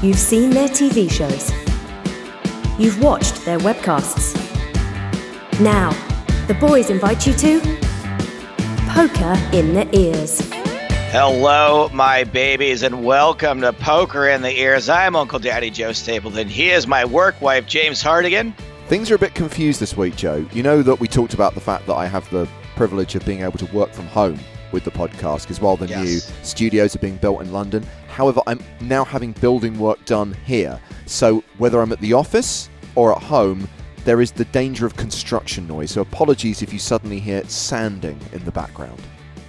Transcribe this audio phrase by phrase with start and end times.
[0.00, 1.50] You've seen their TV shows.
[2.78, 4.32] You've watched their webcasts.
[5.60, 5.90] Now,
[6.46, 7.58] the boys invite you to
[8.90, 10.40] Poker in the Ears.
[11.10, 14.88] Hello, my babies, and welcome to Poker in the Ears.
[14.88, 16.46] I'm Uncle Daddy Joe Stapleton.
[16.46, 18.54] He is my work wife, James Hartigan.
[18.86, 20.46] Things are a bit confused this week, Joe.
[20.52, 23.42] You know that we talked about the fact that I have the privilege of being
[23.42, 24.38] able to work from home
[24.72, 26.04] with the podcast because while the Yes.
[26.04, 30.78] new studios are being built in London, however, I'm now having building work done here.
[31.06, 33.68] So whether I'm at the office or at home,
[34.04, 35.90] there is the danger of construction noise.
[35.90, 39.00] So apologies if you suddenly hear sanding in the background.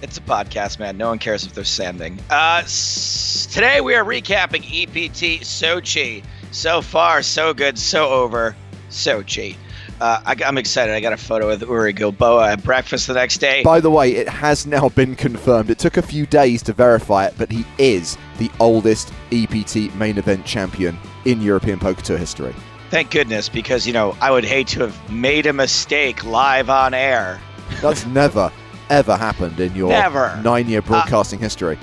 [0.02, 0.96] It's a podcast, man.
[0.96, 2.18] No one cares if they're sanding.
[2.30, 6.22] Uh, s- today we are recapping EPT Sochi.
[6.52, 8.56] So far, so good, so over,
[8.90, 9.56] Sochi.
[10.00, 10.94] Uh, I, am excited.
[10.94, 13.62] I got a photo with Uri Gilboa at breakfast the next day.
[13.62, 15.68] By the way, it has now been confirmed.
[15.68, 20.16] It took a few days to verify it, but he is the oldest EPT main
[20.16, 22.54] event champion in European Poker Tour history.
[22.88, 26.94] Thank goodness, because, you know, I would hate to have made a mistake live on
[26.94, 27.38] air.
[27.82, 28.50] That's never,
[28.88, 30.40] ever happened in your Never.
[30.42, 31.78] nine year broadcasting history.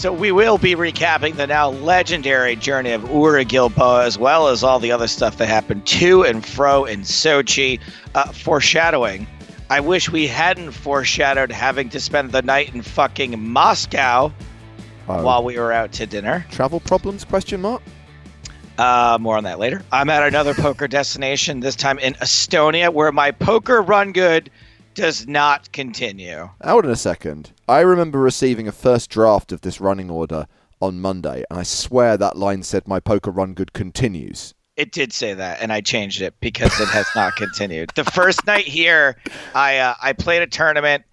[0.00, 4.64] So we will be recapping the now legendary journey of Uri Gilboa, as well as
[4.64, 7.78] all the other stuff that happened to and fro in Sochi.
[8.14, 9.26] Uh, foreshadowing.
[9.68, 14.32] I wish we hadn't foreshadowed having to spend the night in fucking Moscow
[15.06, 16.46] Oh, while we were out to dinner.
[16.50, 17.26] travel problems?
[17.26, 17.82] Question mark.
[18.78, 19.82] Uh, more on that later.
[19.92, 24.48] I'm at another poker destination, this time in Estonia, where my poker run good
[24.94, 26.50] does not continue.
[26.62, 27.52] Hold on a second.
[27.68, 30.46] I remember receiving a first draft of this running order
[30.80, 34.54] on Monday, and I swear that line said my poker run good continues.
[34.76, 37.90] It did say that, and I changed it because it has not continued.
[37.94, 39.16] The first night here,
[39.54, 41.04] I uh, I played a tournament,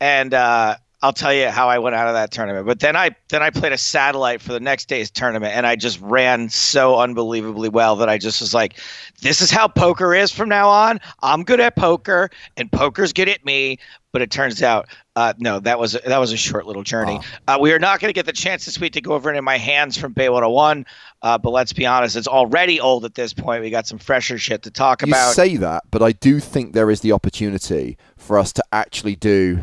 [0.00, 2.64] and uh, I'll tell you how I went out of that tournament.
[2.64, 5.76] But then I then I played a satellite for the next day's tournament, and I
[5.76, 8.80] just ran so unbelievably well that I just was like,
[9.20, 10.98] "This is how poker is from now on.
[11.22, 13.78] I'm good at poker, and poker's good at me."
[14.12, 17.20] But it turns out, uh, no, that was that was a short little journey.
[17.46, 19.36] Uh, we are not going to get the chance this week to go over it
[19.36, 20.86] in my hands from Bay 101.
[21.20, 23.62] Uh, but let's be honest, it's already old at this point.
[23.62, 25.28] We got some fresher shit to talk You about.
[25.28, 29.16] You say that, but I do think there is the opportunity for us to actually
[29.16, 29.62] do,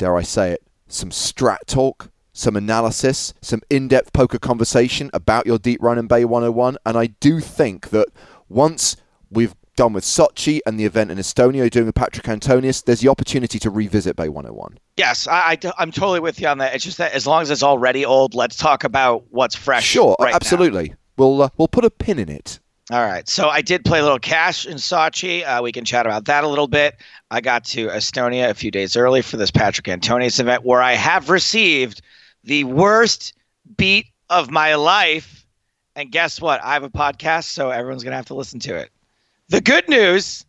[0.00, 5.44] dare I say it, some strat talk, some analysis, some in depth poker conversation about
[5.46, 6.78] your deep run in Bay 101.
[6.86, 8.08] And I do think that
[8.48, 8.96] once
[9.30, 13.08] we've done with Sochi and the event in Estonia doing with Patrick Antonius, there's the
[13.08, 14.78] opportunity to revisit Bay 101.
[14.96, 16.74] yes, I, am totally with you on that.
[16.74, 19.84] It's just that as long as it's already old, let's talk about what's fresh.
[19.84, 20.36] Sure, right now.
[20.36, 20.94] absolutely.
[21.18, 22.58] We'll uh, we'll put a pin in it.
[22.90, 23.28] All right.
[23.28, 25.46] So I did play a little cash in Sochi.
[25.46, 26.96] Uh, we can chat about that a little bit.
[27.30, 30.94] I got to Estonia a few days early for this Patrick Antonius event where I
[30.94, 32.02] have received
[32.42, 33.34] the worst
[33.76, 35.46] beat of my life.
[35.94, 36.62] And guess what?
[36.64, 38.90] I have a podcast, so everyone's going to have to listen to it.
[39.48, 40.44] The good news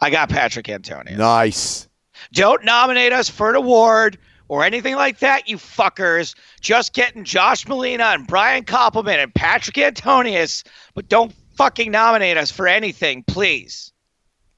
[0.00, 1.18] I got Patrick Antonius.
[1.18, 1.88] Nice.
[2.32, 4.18] Don't nominate us for an award
[4.48, 6.34] or anything like that, you fuckers.
[6.60, 10.64] Just getting Josh Malina and Brian Koppelman and Patrick Antonius,
[10.94, 13.92] but don't fucking nominate us for anything, please.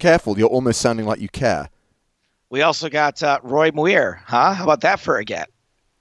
[0.00, 1.68] Careful, you're almost sounding like you care.
[2.48, 4.54] We also got uh, Roy Muir, huh?
[4.54, 5.50] How about that for a get?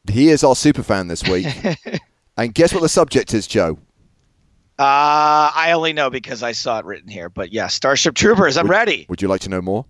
[0.09, 1.45] He is our super fan this week.
[2.37, 3.77] and guess what the subject is, Joe?
[4.79, 8.69] Uh, I only know because I saw it written here, but yeah, Starship Troopers, I'm
[8.69, 9.05] ready.
[9.09, 9.85] Would you like to know more?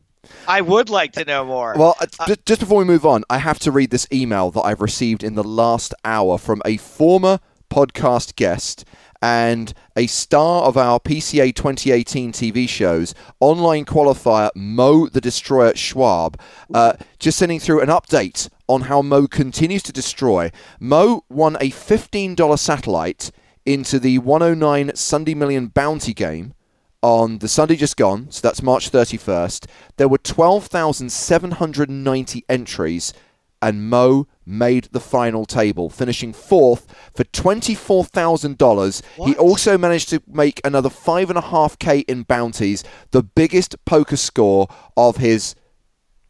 [0.47, 1.75] I would like to know more.
[1.77, 4.61] Well, uh, ju- just before we move on, I have to read this email that
[4.61, 8.83] I've received in the last hour from a former podcast guest
[9.21, 16.39] and a star of our PCA 2018 TV shows, online qualifier Mo the Destroyer Schwab,
[16.73, 20.51] uh, just sending through an update on how Mo continues to destroy.
[20.79, 23.31] Mo won a $15 satellite
[23.65, 26.53] into the 109 Sunday Million bounty game
[27.01, 29.65] on the Sunday just gone, so that's March 31st,
[29.97, 33.13] there were 12,790 entries,
[33.61, 39.25] and Mo made the final table, finishing fourth for $24,000.
[39.25, 44.67] He also managed to make another 5.5k in bounties, the biggest poker score
[44.97, 45.55] of his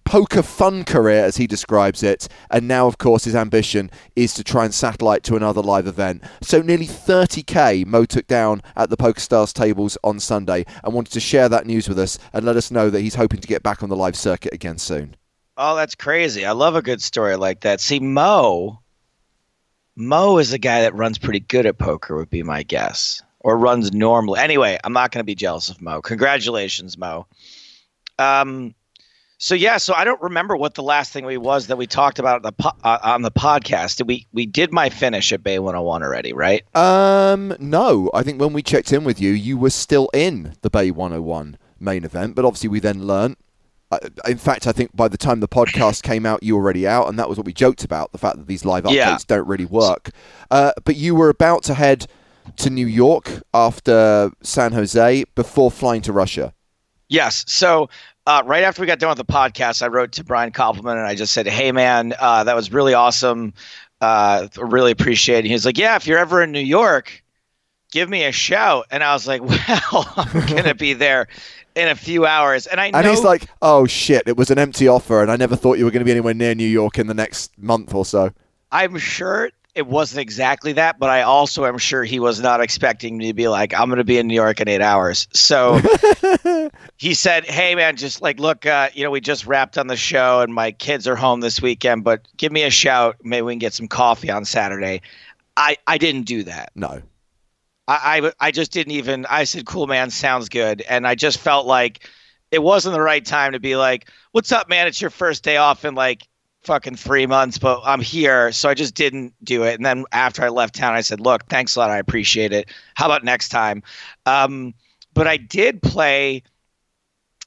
[0.10, 2.28] poker fun career, as he describes it.
[2.50, 6.24] And now, of course, his ambition is to try and satellite to another live event.
[6.42, 11.20] So nearly 30k Mo took down at the PokerStars tables on Sunday and wanted to
[11.20, 13.84] share that news with us and let us know that he's hoping to get back
[13.84, 15.16] on the live circuit again soon.
[15.62, 16.46] Oh, that's crazy.
[16.46, 17.82] I love a good story like that.
[17.82, 18.80] See, Mo,
[19.98, 23.58] Mo is a guy that runs pretty good at poker, would be my guess, or
[23.58, 24.40] runs normally.
[24.40, 26.02] Anyway, I'm not going to be jealous of Mo.
[26.02, 27.28] Congratulations, Mo.
[28.18, 28.74] Um,
[29.38, 32.20] So yeah, so I don't remember what the last thing we was that we talked
[32.20, 33.98] about the po- uh, on the podcast.
[33.98, 36.64] Did we we did my finish at Bay 101 already, right?
[36.76, 38.10] Um, no.
[38.14, 41.58] I think when we checked in with you, you were still in the Bay 101
[41.80, 43.38] main event, but obviously we then learnt.
[44.28, 47.08] In fact, I think by the time the podcast came out, you were already out,
[47.10, 49.18] and that was what we joked about the fact that these live updates Yeah.
[49.28, 50.12] don't really work.
[50.52, 52.06] Uh, but you were about to head
[52.58, 56.54] to New York after San Jose before flying to Russia.
[57.08, 57.44] Yes.
[57.48, 57.90] So
[58.28, 61.08] uh, right after we got done with the podcast, I wrote to Brian Koppelman and
[61.08, 63.54] I just said, "Hey man, uh, that was really awesome.
[64.02, 67.24] Uh, really appreciate it." He was like, "Yeah, if you're ever in New York,
[67.92, 69.42] give me a shout." And I was like,
[69.92, 71.28] "Well, I'm gonna be there
[71.76, 74.58] in a few hours." And I know And he's like, "Oh shit, it was an
[74.58, 77.00] empty offer, and I never thought you were going to be anywhere near New York
[77.00, 78.32] in the next month or so."
[78.72, 83.18] I'm sure it wasn't exactly that, but I also am sure he was not expecting
[83.18, 85.28] me to be like, I'm going to be in New York in eight hours.
[85.32, 85.80] So
[86.98, 89.96] he said, Hey, man, just like, look, uh, you know, we just wrapped on the
[89.96, 93.16] show and my kids are home this weekend, but give me a shout.
[93.24, 95.02] Maybe we can get some coffee on Saturday.
[95.56, 96.72] I, I didn't do that.
[96.76, 97.02] No.
[97.90, 100.82] I, I, I just didn't even, I said, cool, man, sounds good.
[100.82, 102.08] And I just felt like
[102.52, 104.86] it wasn't the right time to be like, what's up, man?
[104.86, 106.28] It's your first day off in like
[106.64, 108.52] fucking three months, but I'm here.
[108.52, 109.74] So I just didn't do it.
[109.74, 111.90] And then after I left town, I said, look, thanks a lot.
[111.90, 112.70] I appreciate it.
[112.94, 113.82] How about next time?
[114.28, 114.76] Um,
[115.16, 116.44] but I did play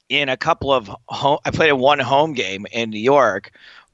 [0.09, 3.53] in a couple of home, I played in one home game in New York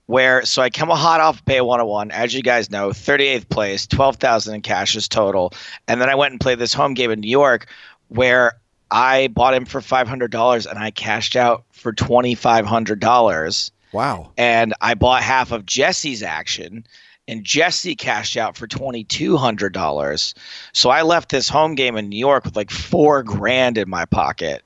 [0.09, 3.87] where so I come a hot off Bay 101, as you guys know, 38th place,
[3.87, 5.53] 12,000 in cashes total,
[5.87, 7.67] and then I went and played this home game in New York
[8.09, 8.55] where
[8.91, 14.31] I bought him for $500 and I cashed out for $2,500, Wow.
[14.37, 16.85] and I bought half of Jesse's action.
[17.27, 20.35] And Jesse cashed out for twenty two hundred dollars.
[20.73, 24.07] So I left this home game in New York with like four grand in my
[24.07, 24.63] pocket.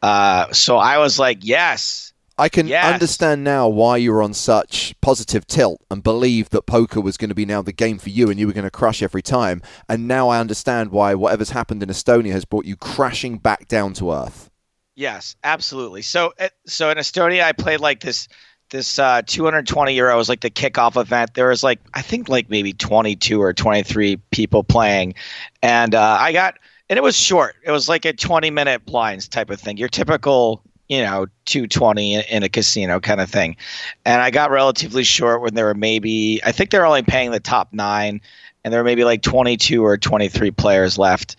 [0.00, 2.92] Uh, so I was like, yes, I can Yes.
[2.92, 7.28] understand now why you were on such positive tilt and believed that poker was going
[7.28, 9.62] to be now the game for you and you were going to crush every time.
[9.88, 13.92] And now I understand why whatever's happened in Estonia has brought you crashing back down
[13.94, 14.50] to earth.
[14.96, 16.02] Yes, absolutely.
[16.02, 18.28] So, uh, so in Estonia, I played like this
[18.70, 21.34] this uh, 220 euros, was like the kickoff event.
[21.34, 25.14] There was like I think like maybe 22 or 23 people playing,
[25.62, 26.58] and uh, I got
[26.88, 27.56] and it was short.
[27.64, 29.76] It was like a 20 minute blinds type of thing.
[29.76, 33.56] Your typical you know 220 in, a casino kind of thing,
[34.04, 37.30] and I got relatively short when there were maybe I think they were only paying
[37.30, 38.20] the top nine,
[38.62, 41.36] and there were maybe like 22 or 23 players left.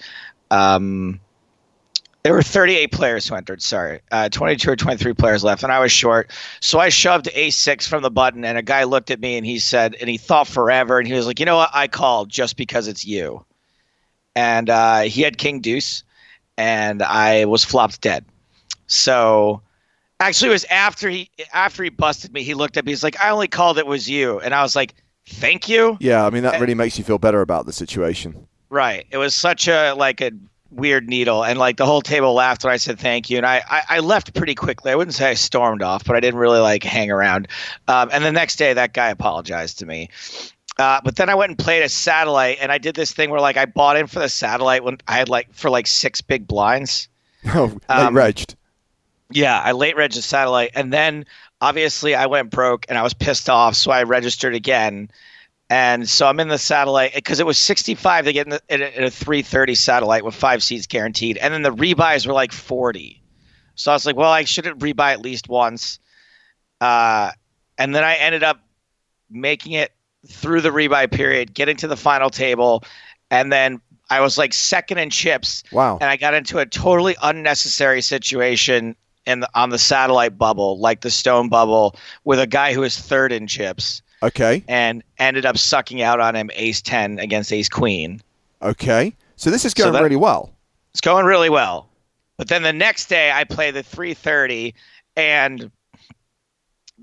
[0.51, 1.19] Um,
[2.23, 3.61] there were 38 players who entered.
[3.61, 6.31] Sorry, uh, 22 or 23 players left, and I was short.
[6.59, 9.59] So I shoved a6 from the button, and a guy looked at me and he
[9.59, 11.69] said, and he thought forever, and he was like, "You know what?
[11.71, 13.45] I called just because it's you."
[14.35, 16.03] And uh, he had King Deuce,
[16.57, 18.25] and I was flopped dead.
[18.87, 19.61] So
[20.19, 22.43] actually, it was after he after he busted me.
[22.43, 22.91] He looked at me.
[22.91, 24.93] He's like, "I only called it was you," and I was like,
[25.27, 28.47] "Thank you." Yeah, I mean, that really makes you feel better about the situation.
[28.69, 29.05] Right.
[29.11, 30.31] It was such a like a
[30.71, 33.63] weird needle, and like the whole table laughed when I said thank you, and I
[33.69, 34.91] I, I left pretty quickly.
[34.91, 37.47] I wouldn't say I stormed off, but I didn't really like hang around.
[37.87, 40.09] Um, and the next day, that guy apologized to me.
[40.77, 43.39] Uh, but then I went and played a satellite, and I did this thing where
[43.39, 46.47] like I bought in for the satellite when I had like for like six big
[46.47, 47.07] blinds.
[47.47, 48.55] Oh, Um, regged.
[49.31, 51.25] Yeah, I late registered satellite, and then
[51.61, 55.09] obviously I went broke and I was pissed off, so I registered again.
[55.69, 58.81] And so I'm in the satellite because it was 65 to get in, the, in,
[58.83, 62.51] a, in a 330 satellite with five seats guaranteed, and then the rebuys were like
[62.51, 63.21] 40.
[63.73, 65.99] So I was like, well, I shouldn't rebuy at least once.
[66.79, 67.31] Uh,
[67.77, 68.59] and then I ended up
[69.29, 69.91] making it
[70.27, 72.83] through the rebuy period, getting to the final table,
[73.31, 75.97] and then I was like second in chips Wow.
[75.99, 81.01] and I got into a totally unnecessary situation in the, on the satellite bubble, like
[81.01, 84.63] the stone bubble, with a guy who was third in chips Okay.
[84.67, 88.21] and ended up sucking out on him ace 10 against ace queen.
[88.61, 89.15] Okay.
[89.35, 90.51] So this is So going that- really well.
[90.91, 91.89] It's going really well.
[92.37, 94.73] But then the next day I play the 330
[95.15, 95.71] and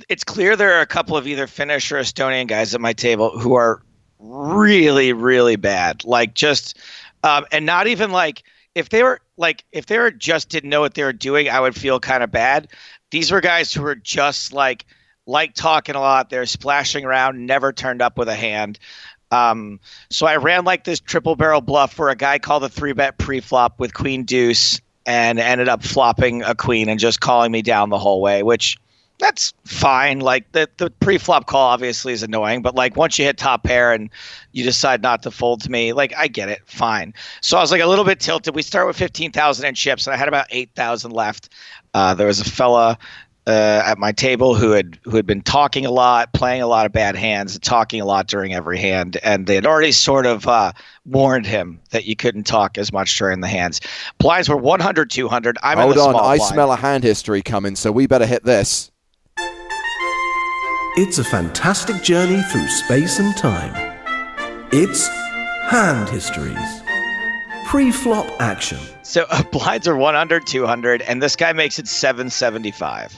[0.08, 3.38] it's clear there are a couple of either Finnish or Estonian guys at my table
[3.38, 3.82] who are
[4.18, 6.04] really, really bad.
[6.04, 6.78] Like just
[7.24, 8.42] um, and not even like
[8.74, 11.60] if they were like if they were just didn't know what they were doing, I
[11.60, 12.68] would feel kind of bad.
[13.10, 14.86] These were guys who were just like
[15.26, 16.30] like talking a lot.
[16.30, 18.78] They're splashing around, never turned up with a hand.
[19.30, 22.92] Um, so I ran like this triple barrel bluff where a guy called a three
[22.92, 27.62] bet pre-flop with queen deuce and ended up flopping a queen and just calling me
[27.62, 28.76] down the whole way, which
[29.22, 30.18] that's fine.
[30.18, 33.92] Like the the pre-flop call obviously is annoying, but like once you hit top pair
[33.92, 34.10] and
[34.50, 37.14] you decide not to fold to me, like I get it, fine.
[37.40, 38.54] So I was like a little bit tilted.
[38.54, 41.50] We start with fifteen thousand in chips, and I had about eight thousand left.
[41.94, 42.98] Uh, there was a fella
[43.46, 46.86] uh, at my table who had who had been talking a lot, playing a lot
[46.86, 50.46] of bad hands, talking a lot during every hand, and they had already sort of
[50.46, 50.72] uh,
[51.06, 53.80] warned him that you couldn't talk as much during the hands.
[54.18, 55.58] Blinds were 100, 200.
[55.62, 56.42] I'm Hold on, I blind.
[56.42, 58.91] smell a hand history coming, so we better hit this.
[60.94, 63.72] It's a fantastic journey through space and time.
[64.72, 65.08] It's
[65.70, 66.82] Hand Histories.
[67.66, 68.78] Pre flop action.
[69.02, 73.14] So uh, blinds are 100, 200, and this guy makes it 775.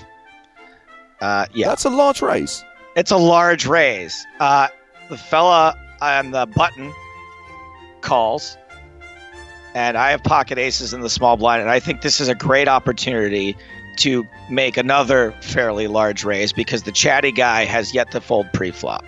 [1.20, 2.64] Uh, yeah, That's a large raise.
[2.96, 4.24] it's a large raise.
[4.38, 4.68] Uh,
[5.08, 6.92] the fella on the button
[8.02, 8.56] calls,
[9.74, 12.34] and I have pocket aces in the small blind, and I think this is a
[12.36, 13.56] great opportunity
[13.98, 19.04] to make another fairly large raise because the chatty guy has yet to fold pre-flop.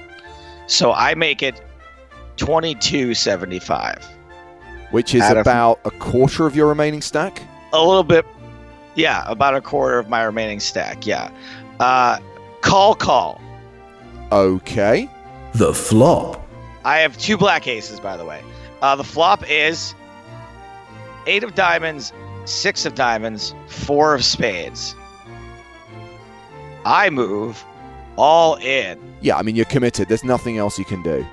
[0.66, 1.61] So I make it
[2.37, 4.05] 2275.
[4.90, 7.43] Which is Out of- about a quarter of your remaining stack.
[7.73, 8.25] a little bit
[8.95, 11.31] yeah about a quarter of my remaining stack yeah
[11.81, 12.19] uh
[12.62, 13.40] call call
[14.33, 15.09] Okay.
[15.55, 16.47] The flop.
[16.85, 18.40] i have two black aces by the way
[18.81, 19.95] uh the flop is
[21.26, 22.12] eight of diamonds
[22.47, 24.95] six of diamonds four of spades.
[26.85, 27.65] I move
[28.17, 28.99] all in.
[29.21, 30.09] Yeah, I mean, you're committed.
[30.09, 31.26] There's nothing else you can do.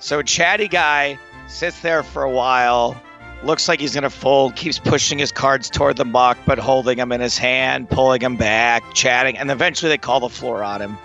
[0.00, 3.00] so chatty guy sits there for a while.
[3.44, 7.10] Looks like he's gonna fold keeps pushing his cards toward the muck but holding them
[7.12, 10.96] in his hand pulling them back chatting and eventually they call the floor on him.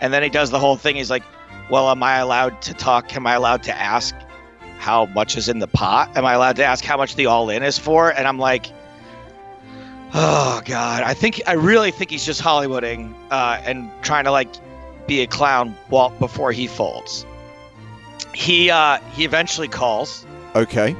[0.00, 0.96] And then he does the whole thing.
[0.96, 1.22] He's like
[1.70, 3.14] well am i allowed to talk?
[3.14, 4.14] Am i allowed to ask
[4.80, 6.16] how much is in the pot?
[6.16, 8.10] Am i allowed to ask how much the all-in is for?
[8.10, 8.66] And i'm like
[10.12, 11.02] oh god.
[11.04, 14.48] I think i really think he's just hollywooding uh, and trying to like
[15.06, 17.26] be a clown while, before he folds.
[18.34, 20.26] He uh he eventually calls.
[20.54, 20.96] Okay.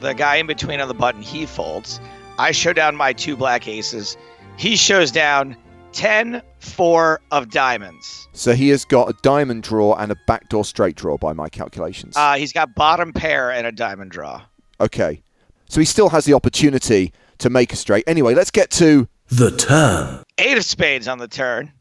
[0.00, 2.00] the guy in between on the button he folds.
[2.38, 4.16] I show down my two black aces.
[4.56, 5.56] He shows down
[5.92, 10.96] 10 4 of diamonds So he has got a diamond draw and a backdoor straight
[10.96, 12.16] draw by my calculations.
[12.16, 14.42] uh, he's got bottom pair and a diamond draw
[14.80, 15.22] okay.
[15.68, 18.04] So he still has the opportunity to make a straight.
[18.06, 19.08] Anyway, let's get to.
[19.28, 20.22] The turn.
[20.38, 21.72] eight of spades on the turn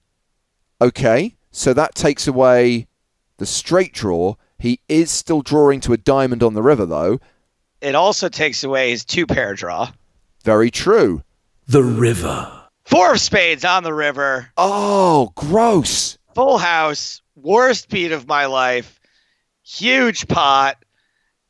[0.80, 1.36] Okay.
[1.52, 2.88] So that takes away
[3.38, 4.36] the straight draw.
[4.58, 7.20] He is still drawing to a diamond on the river, though.
[7.82, 9.92] it also takes away his two pair draw
[10.44, 11.24] Very true.
[11.68, 12.61] The river.
[12.92, 16.18] Four of spades on the river Oh, gross.
[16.36, 19.00] full house worst beat of my life
[19.64, 20.78] huge pot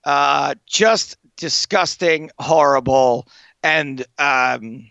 [0.06, 3.28] uh just disgusting horrible
[3.64, 4.88] and um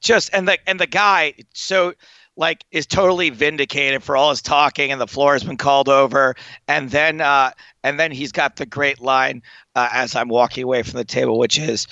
[0.00, 1.94] just and the and the guy so
[2.36, 6.34] like is totally vindicated for all his talking and the floor has been called over
[6.68, 7.50] and then uh
[7.82, 9.42] and then he's got the great line
[9.74, 11.86] uh, as i'm walking away from the table which is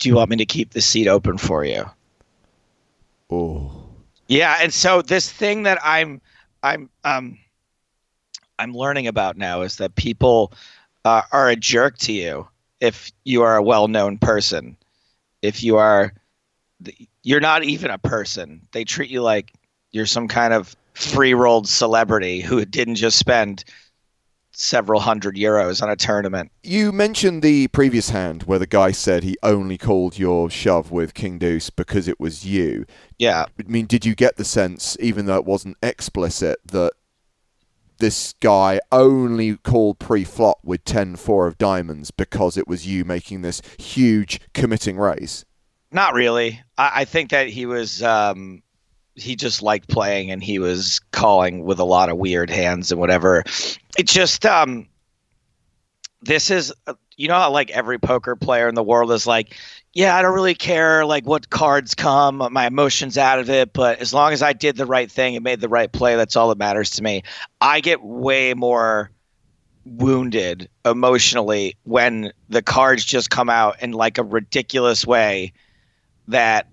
[0.00, 1.84] do you want me to keep the seat open for you
[3.34, 3.70] Oh.
[4.28, 6.20] yeah, and so this thing that I'm
[6.62, 7.38] I'm um
[8.58, 10.52] I'm learning about now is that people
[11.04, 12.48] uh, are a jerk to you
[12.80, 14.76] if you are a well-known person.
[15.42, 16.12] If you are
[17.22, 18.66] you're not even a person.
[18.72, 19.52] They treat you like
[19.90, 23.64] you're some kind of free-rolled celebrity who didn't just spend
[24.56, 26.50] several hundred euros on a tournament.
[26.62, 31.14] You mentioned the previous hand where the guy said he only called your shove with
[31.14, 32.86] King Deuce because it was you.
[33.18, 33.46] Yeah.
[33.58, 36.92] I mean, did you get the sense, even though it wasn't explicit, that
[37.98, 43.62] this guy only called pre-flop with 10-4 of diamonds because it was you making this
[43.78, 45.44] huge committing raise?
[45.92, 46.60] Not really.
[46.76, 48.63] I, I think that he was um,
[49.14, 53.00] he just liked playing and he was calling with a lot of weird hands and
[53.00, 53.44] whatever.
[53.96, 54.88] It just um,
[56.22, 56.72] this is
[57.16, 59.56] you know like every poker player in the world is like,
[59.92, 64.00] yeah, I don't really care like what cards come, my emotions out of it, but
[64.00, 66.48] as long as I did the right thing and made the right play, that's all
[66.48, 67.22] that matters to me.
[67.60, 69.10] I get way more
[69.84, 75.52] wounded emotionally when the cards just come out in like a ridiculous way
[76.28, 76.68] that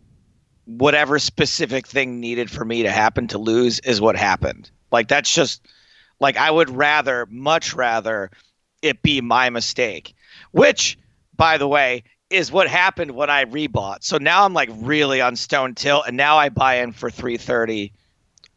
[0.66, 4.70] whatever specific thing needed for me to happen to lose is what happened.
[4.92, 5.66] Like that's just
[6.20, 8.32] like I would rather, much rather,
[8.82, 10.14] it be my mistake.
[10.52, 10.98] Which,
[11.36, 14.04] by the way, is what happened when I rebought.
[14.04, 17.92] So now I'm like really on stone tilt, and now I buy in for 330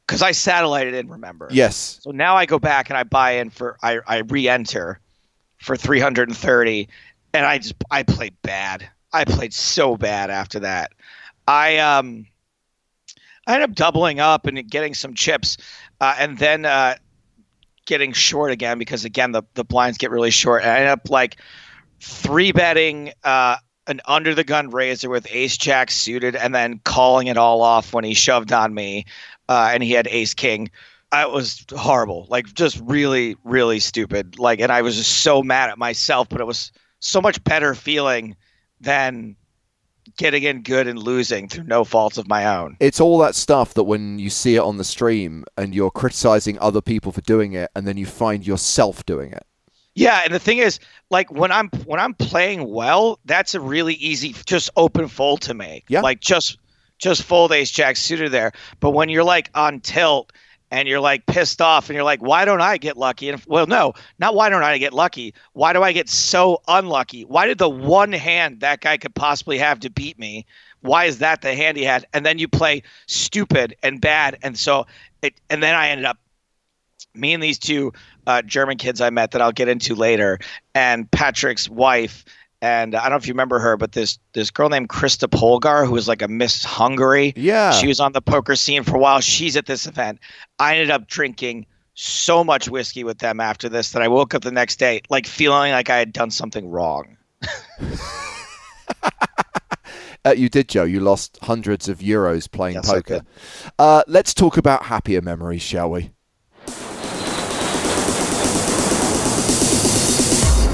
[0.07, 1.09] because I satellited in.
[1.09, 1.49] Remember?
[1.51, 1.99] Yes.
[2.03, 5.01] So now I go back and I buy in for I I re-enter
[5.59, 6.89] for 330,
[7.33, 8.89] and I just I played bad.
[9.13, 10.93] I played so bad after that.
[11.47, 12.27] I um
[13.47, 15.59] I ended up doubling up and getting some chips,
[16.01, 16.97] uh, and then uh,
[17.87, 20.63] getting short again because again the the blinds get really short.
[20.63, 21.37] And I ended up like
[22.01, 27.27] three betting uh, an under the gun raiser with ace jack suited and then calling
[27.27, 29.05] it all off when he shoved on me
[29.49, 30.71] uh, and he had ace king.
[31.13, 34.37] It was horrible, like just really, really stupid.
[34.39, 37.75] Like, and I was just so mad at myself, but it was so much better
[37.77, 38.35] feeling
[38.81, 39.37] than
[40.17, 42.77] getting in good and losing through no faults of my own.
[42.81, 46.59] It's all that stuff that when you see it on the stream and you're criticizing
[46.61, 49.47] other people for doing it, and then you find yourself doing it.
[49.95, 50.81] Yeah, and the thing is,
[51.11, 55.55] like when I'm when I'm playing well, that's a really easy just open fold to
[55.55, 55.85] make.
[55.89, 56.01] Yeah.
[56.01, 56.59] Like just
[56.99, 58.53] just fold ace jack suited there.
[58.81, 60.33] But when you're like on tilt
[60.75, 63.29] and you're like pissed off and you're like, why don't I get lucky?
[63.29, 65.33] And well, no, not why don't I get lucky?
[65.53, 67.25] Why do I get so unlucky?
[67.25, 70.47] Why did the one hand that guy could possibly have to beat me?
[70.81, 72.07] Why is that the hand he had?
[72.13, 74.89] And then you play stupid and bad, and so
[75.23, 75.41] it.
[75.49, 76.19] And then I ended up
[77.15, 77.93] me and these two
[78.27, 80.41] uh, German kids I met that I'll get into later,
[80.75, 82.25] and Patrick's wife.
[82.63, 85.87] And I don't know if you remember her, but this this girl named Krista Polgar,
[85.87, 87.35] who was like a Miss Hungary.
[87.37, 87.73] Yeah.
[87.73, 89.21] She was on the poker scene for a while.
[89.21, 90.19] She's at this event.
[90.59, 94.43] I ended up drinking so much whiskey with them after this that I woke up
[94.43, 97.17] the next day like feeling like I had done something wrong.
[100.27, 100.85] Uh, you did, Joe.
[100.85, 103.21] You lost hundreds of euros playing Yes, poker.
[103.79, 106.13] Uh, let's talk about happier memories, shall we?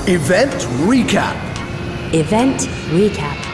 [0.06, 0.52] Event
[0.86, 1.49] recap.
[2.12, 3.49] Event recap.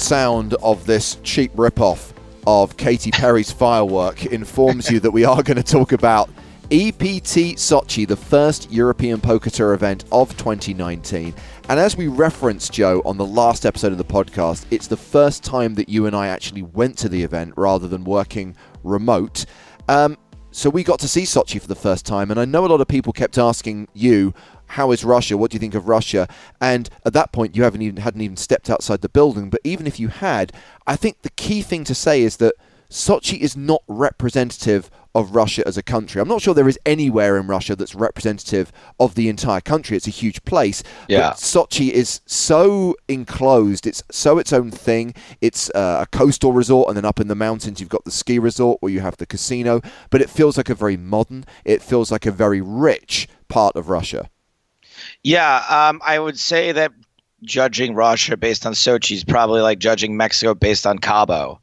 [0.00, 2.12] Sound of this cheap rip-off
[2.46, 6.28] of Katy Perry's Firework informs you that we are going to talk about
[6.72, 11.34] EPT Sochi, the first European Poker Tour event of 2019.
[11.68, 15.44] And as we referenced, Joe, on the last episode of the podcast, it's the first
[15.44, 19.46] time that you and I actually went to the event rather than working remote.
[19.88, 20.16] Um,
[20.52, 22.80] so we got to see Sochi for the first time, and I know a lot
[22.80, 24.32] of people kept asking you,
[24.70, 25.36] "How is Russia?
[25.36, 26.28] What do you think of Russia?"
[26.60, 29.50] And at that point, you haven't even hadn't even stepped outside the building.
[29.50, 30.52] But even if you had,
[30.86, 32.54] I think the key thing to say is that
[32.90, 36.20] Sochi is not representative of Russia as a country.
[36.20, 39.96] I'm not sure there is anywhere in Russia that's representative of the entire country.
[39.96, 40.82] It's a huge place.
[41.08, 41.30] Yeah.
[41.30, 43.86] But Sochi is so enclosed.
[43.86, 45.14] It's so its own thing.
[45.40, 48.38] It's uh, a coastal resort, and then up in the mountains, you've got the ski
[48.38, 49.80] resort where you have the casino.
[50.10, 53.88] But it feels like a very modern, it feels like a very rich part of
[53.88, 54.30] Russia.
[55.22, 56.92] Yeah, um, I would say that
[57.42, 61.60] judging Russia based on Sochi is probably like judging Mexico based on Cabo.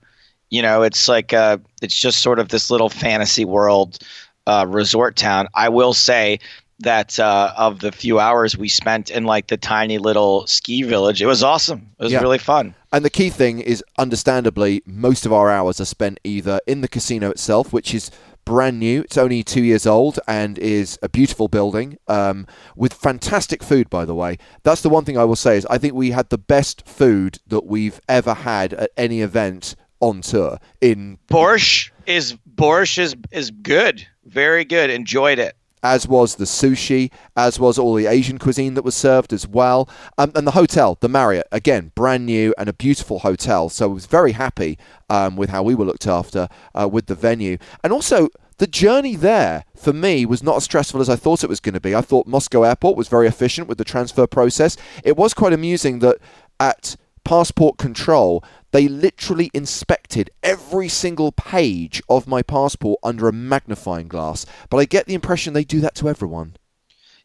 [0.50, 4.00] You know, it's like uh, it's just sort of this little fantasy world
[4.46, 5.48] uh, resort town.
[5.56, 6.40] I will say
[6.80, 11.22] that uh, of the few hours we spent in like the tiny little ski village,
[11.22, 11.90] it was awesome.
[12.00, 12.22] It was Yeah.
[12.22, 12.76] really fun.
[12.94, 16.88] And the key thing is, understandably, most of our hours are spent either in the
[16.88, 18.12] casino itself, which is
[18.48, 19.02] brand new.
[19.02, 24.06] It's only two years old and is a beautiful building um, with fantastic food, by
[24.06, 24.38] the way.
[24.64, 27.40] That's the one thing I will say is I think we had the best food
[27.48, 30.60] that we've ever had at any event on tour.
[30.80, 34.90] In Borscht is Borscht is is good, very good.
[34.90, 35.57] Enjoyed it.
[35.84, 39.90] As was the sushi, as was all the Asian cuisine that was served as well.
[40.18, 43.70] Um, and the hotel, the Marriott, again, brand new and a beautiful hotel.
[43.70, 44.78] So I was very happy
[45.10, 47.58] um, with how we were looked after uh, with the venue.
[47.84, 51.50] And also, the journey there for me was not as stressful as I thought it
[51.50, 51.96] was going to be.
[51.96, 54.78] I thought Moscow Airport was very efficient with the transfer process.
[55.04, 56.18] It was quite amusing that
[56.60, 58.44] at passport control,
[58.78, 64.46] they literally inspected every single page of my passport under a magnifying glass.
[64.70, 66.56] But I get the impression they do that to everyone.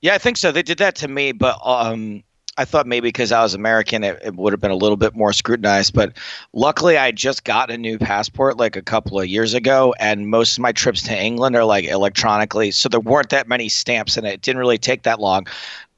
[0.00, 0.50] Yeah, I think so.
[0.50, 2.22] They did that to me, but um,
[2.56, 5.14] I thought maybe because I was American, it, it would have been a little bit
[5.14, 5.92] more scrutinized.
[5.92, 6.16] But
[6.54, 10.56] luckily, I just got a new passport like a couple of years ago, and most
[10.56, 14.26] of my trips to England are like electronically, so there weren't that many stamps, and
[14.26, 15.46] it didn't really take that long.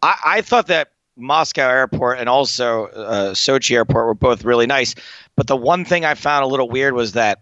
[0.03, 4.95] I, I thought that Moscow airport and also uh, Sochi airport were both really nice,
[5.37, 7.41] but the one thing I found a little weird was that.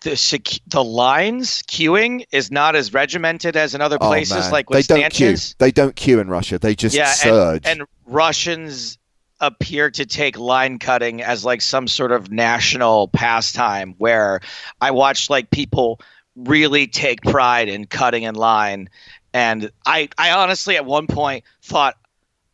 [0.00, 4.50] The, sec- the lines queuing is not as regimented as in other places, oh, man.
[4.52, 5.36] like they don't queue.
[5.58, 6.58] They don't queue in Russia.
[6.58, 7.62] They just yeah, surge.
[7.64, 8.98] And, and Russians
[9.40, 14.40] appear to take line cutting as like some sort of national pastime where
[14.80, 15.98] I watched like people
[16.36, 18.88] really take pride in cutting in line.
[19.32, 21.96] And I, I honestly at one point thought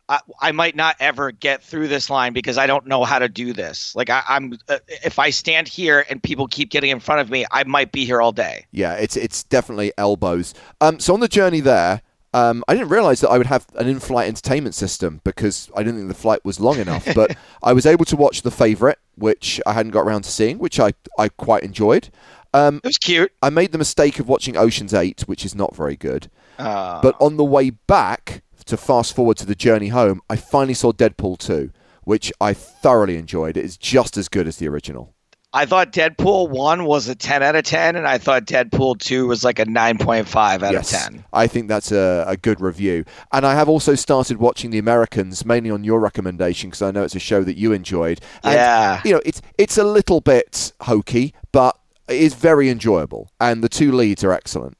[0.09, 3.29] I, I might not ever get through this line because I don't know how to
[3.29, 3.95] do this.
[3.95, 7.29] Like I, I'm, uh, if I stand here and people keep getting in front of
[7.29, 8.65] me, I might be here all day.
[8.71, 10.53] Yeah, it's it's definitely elbows.
[10.81, 12.01] Um, so on the journey there,
[12.33, 15.99] um, I didn't realize that I would have an in-flight entertainment system because I didn't
[15.99, 17.07] think the flight was long enough.
[17.15, 20.57] But I was able to watch The Favorite, which I hadn't got around to seeing,
[20.59, 22.09] which I I quite enjoyed.
[22.53, 23.31] Um, It was cute.
[23.41, 26.29] I made the mistake of watching Ocean's Eight, which is not very good.
[26.59, 30.73] Uh, But on the way back to fast forward to the journey home, I finally
[30.73, 31.71] saw Deadpool 2,
[32.03, 33.57] which I thoroughly enjoyed.
[33.57, 35.13] It is just as good as the original.
[35.55, 39.27] I thought Deadpool 1 was a 10 out of 10, and I thought Deadpool 2
[39.27, 41.23] was like a 9.5 out of 10.
[41.31, 43.05] I think that's a, a good review.
[43.31, 47.03] And I have also started watching The Americans, mainly on your recommendation, because I know
[47.03, 48.19] it's a show that you enjoyed.
[48.43, 49.01] And, Yeah.
[49.05, 53.29] You know, it's it's a little bit hokey, but it is very enjoyable.
[53.39, 54.75] And the two leads are excellent.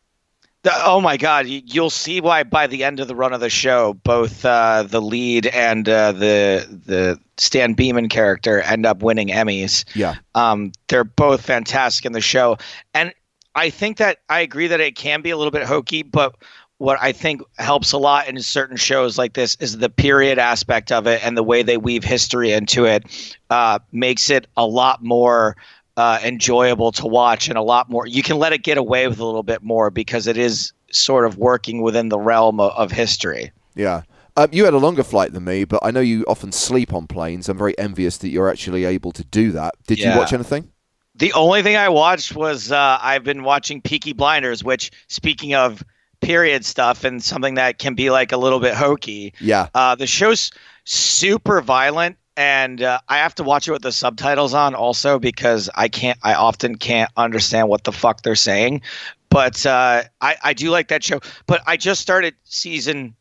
[0.65, 1.45] Oh my God!
[1.47, 4.83] You, you'll see why by the end of the run of the show, both uh,
[4.83, 9.83] the lead and uh, the the Stan Beeman character end up winning Emmys.
[9.93, 10.15] Yeah.
[10.35, 12.57] Um, they're both fantastic in the show,
[12.93, 13.13] and
[13.55, 16.35] I think that I agree that it can be a little bit hokey, but
[16.77, 20.91] what I think helps a lot in certain shows like this is the period aspect
[20.91, 23.05] of it and the way they weave history into it
[23.49, 25.55] uh, makes it a lot more
[25.97, 28.07] uh, enjoyable to watch and a lot more.
[28.07, 31.25] You can let it get away with a little bit more because it is sort
[31.25, 33.51] of working within the realm of, of history.
[33.75, 34.03] Yeah.
[34.35, 37.05] Um, you had a longer flight than me, but I know you often sleep on
[37.05, 37.47] planes.
[37.49, 39.75] I'm very envious that you're actually able to do that.
[39.85, 40.69] Did you watch anything?
[41.15, 45.83] The only thing I watched was uh, I've been watching Peaky Blinders, which, speaking of
[46.21, 49.67] period stuff and something that can be like a little bit hokey, Yeah.
[49.75, 50.51] uh, the show's
[50.85, 52.17] super violent.
[52.35, 56.17] And uh, I have to watch it with the subtitles on also because I can't,
[56.23, 58.81] I often can't understand what the fuck they're saying.
[59.29, 61.19] But uh, I, I do like that show.
[61.45, 63.15] But I just started season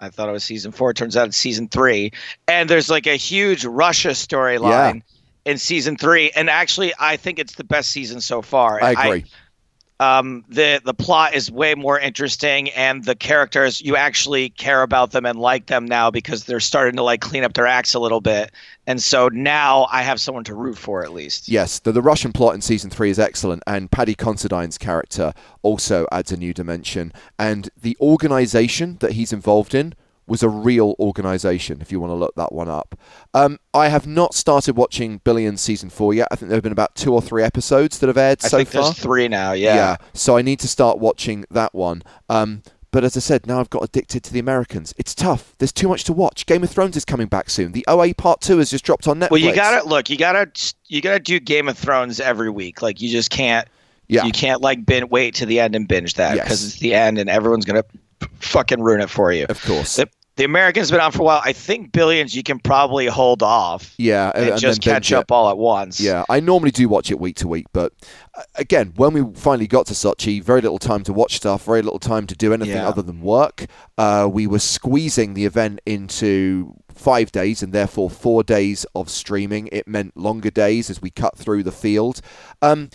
[0.00, 0.90] I thought it was season four.
[0.90, 2.12] It turns out it's season three.
[2.48, 5.02] And there's like a huge Russia storyline
[5.44, 6.30] in season three.
[6.30, 8.82] And actually, I think it's the best season so far.
[8.82, 9.24] I agree.
[10.00, 15.10] Um, the the plot is way more interesting, and the characters you actually care about
[15.10, 18.00] them and like them now because they're starting to like clean up their acts a
[18.00, 18.50] little bit.
[18.86, 21.50] And so now I have someone to root for at least.
[21.50, 26.06] Yes, the, the Russian plot in season three is excellent, and Paddy Considine's character also
[26.10, 27.12] adds a new dimension.
[27.38, 29.94] And the organization that he's involved in
[30.30, 32.98] was a real organization, if you want to look that one up.
[33.34, 36.28] Um, I have not started watching Billions season four yet.
[36.30, 38.56] I think there have been about two or three episodes that have aired I so
[38.58, 38.82] think far.
[38.84, 39.52] there's three now.
[39.52, 39.74] Yeah.
[39.74, 42.02] Yeah, so I need to start watching that one.
[42.28, 42.62] Um,
[42.92, 44.94] but as I said, now I've got addicted to the Americans.
[44.98, 45.54] It's tough.
[45.58, 46.46] There's too much to watch.
[46.46, 47.70] Game of Thrones is coming back soon.
[47.72, 49.30] The OA Part Two has just dropped on Netflix.
[49.30, 50.10] Well, you gotta look.
[50.10, 50.50] You gotta
[50.88, 52.82] you gotta do Game of Thrones every week.
[52.82, 53.68] Like you just can't.
[54.08, 54.24] Yeah.
[54.24, 56.44] You can't like bin, wait to the end and binge that Yes.
[56.44, 57.84] because it's the end and everyone's gonna
[58.40, 59.46] fucking ruin it for you.
[59.48, 59.94] Of course.
[59.96, 60.08] The,
[60.40, 61.42] the Americans been on for a while.
[61.44, 65.16] I think Billions you can probably hold off Yeah, and, just then catch it.
[65.16, 66.00] up all at once.
[66.00, 67.92] Yeah, I normally do watch it week to week, but
[68.34, 71.82] uh, again, when we finally got to Sochi, very little time to watch stuff, very
[71.82, 72.88] little time to do anything Yeah.
[72.88, 73.66] other than work.
[73.98, 79.68] Uh, we were squeezing the event into five days and therefore four days of streaming.
[79.72, 82.22] It meant longer days as we cut through the field.
[82.62, 82.88] Um,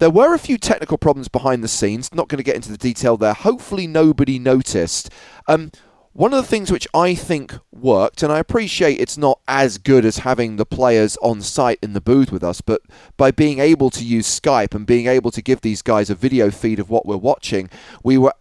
[0.00, 2.12] there were a few technical problems behind the scenes.
[2.14, 3.34] Not going to get into the detail there.
[3.34, 5.10] Hopefully, nobody noticed.
[5.48, 5.70] Um,
[6.12, 10.04] one of the things which I think worked, and I appreciate it's not as good
[10.04, 12.82] as having the players on site in the booth with us, but
[13.16, 16.50] by being able to use Skype and being able to give these guys a video
[16.50, 17.70] feed of what we're watching,
[18.02, 18.34] we were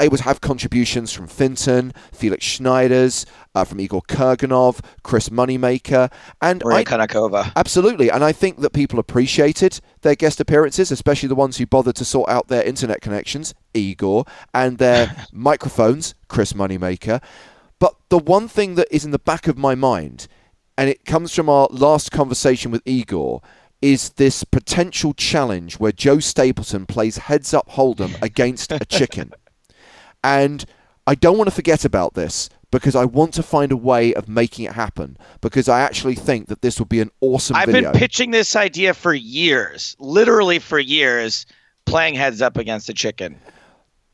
[0.00, 6.10] able to have contributions from Fintan, Felix Schneiders, uh, from Igor Kurganov, Chris Moneymaker,
[6.40, 6.84] and Maria I.
[7.56, 11.96] Absolutely, and I think that people appreciated their guest appearances, especially the ones who bothered
[11.96, 17.22] to sort out their internet connections, Igor, and their microphones, Chris Moneymaker.
[17.78, 20.28] But the one thing that is in the back of my mind,
[20.76, 23.42] and it comes from our last conversation with Igor,
[23.82, 29.32] is this potential challenge where Joe Stapleton plays heads up Hold'em against a chicken.
[30.22, 30.64] And
[31.06, 34.28] I don't want to forget about this because I want to find a way of
[34.28, 37.90] making it happen because I actually think that this would be an awesome I've video.
[37.90, 41.46] been pitching this idea for years, literally for years,
[41.84, 43.40] playing heads up against a chicken.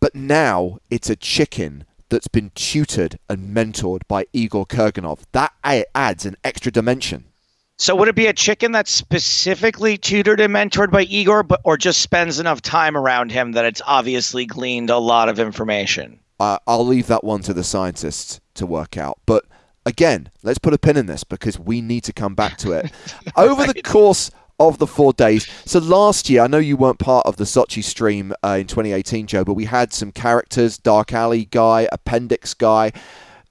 [0.01, 5.21] but now it's a chicken that's been tutored and mentored by Igor Kurganov.
[5.33, 5.53] That
[5.95, 7.25] adds an extra dimension.
[7.79, 11.77] So would it be a chicken that's specifically tutored and mentored by Igor, but or
[11.77, 16.19] just spends enough time around him that it's obviously gleaned a lot of information?
[16.41, 19.19] Uh, I'll leave that one to the scientists to work out.
[19.27, 19.45] But
[19.85, 22.91] again, let's put a pin in this because we need to come back to it.
[23.37, 27.27] Over the course of the four days, so last year, I know you weren't part
[27.27, 31.45] of the Sochi stream uh, in 2018, Joe, but we had some characters Dark Alley
[31.45, 32.93] guy, Appendix guy.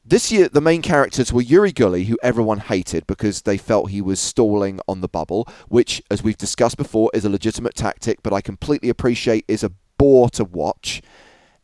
[0.08, 4.02] This year, the main characters were Yuri Gully, who everyone hated because they felt he
[4.02, 8.32] was stalling on the bubble, which, as we've discussed before, is a legitimate tactic, but
[8.32, 11.02] I completely appreciate is a bore to watch.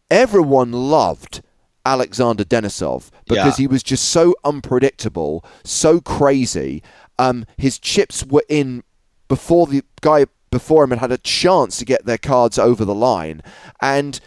[0.09, 1.41] Everyone loved
[1.85, 3.63] Alexander Denisov because Yeah.
[3.63, 6.81] he was just so unpredictable, so crazy.
[7.19, 8.83] Um, his chips were in
[9.27, 12.93] before the guy before him had had a chance to get their cards over the
[12.95, 13.41] line,
[13.81, 14.19] and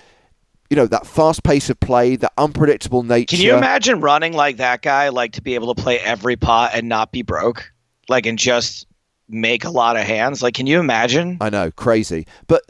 [0.75, 3.37] you know that fast pace of play, that unpredictable nature.
[3.37, 6.73] Can you imagine running like that guy, like to be able to play every pot
[6.75, 7.73] and not be broke,
[8.09, 8.89] like and just
[9.29, 10.43] make a lot of hands?
[10.43, 11.39] Like, can you imagine?
[11.41, 12.27] I know, crazy.
[12.49, 12.65] But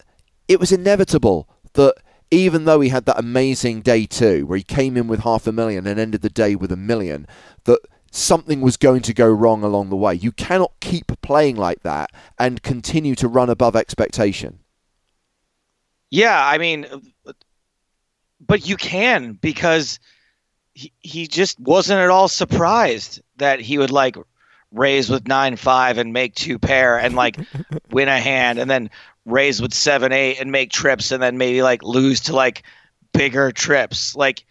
[0.49, 1.95] it was inevitable that
[2.31, 5.53] even though he had that amazing day two, where he came in with half a
[5.53, 7.27] million and ended the day with a million,
[7.64, 10.12] that something was going to go wrong along the way.
[10.12, 14.59] You cannot keep playing like that and continue to run above expectation.
[16.11, 16.87] Yeah, I mean,
[18.46, 19.98] but you can because
[20.74, 24.16] he, he just wasn't at all surprised that he would like
[24.72, 27.38] raise with nine five and make two pair and like
[27.90, 28.90] win a hand and then
[29.24, 32.64] raise with seven eight and make trips and then maybe like lose to like
[33.12, 34.44] bigger trips like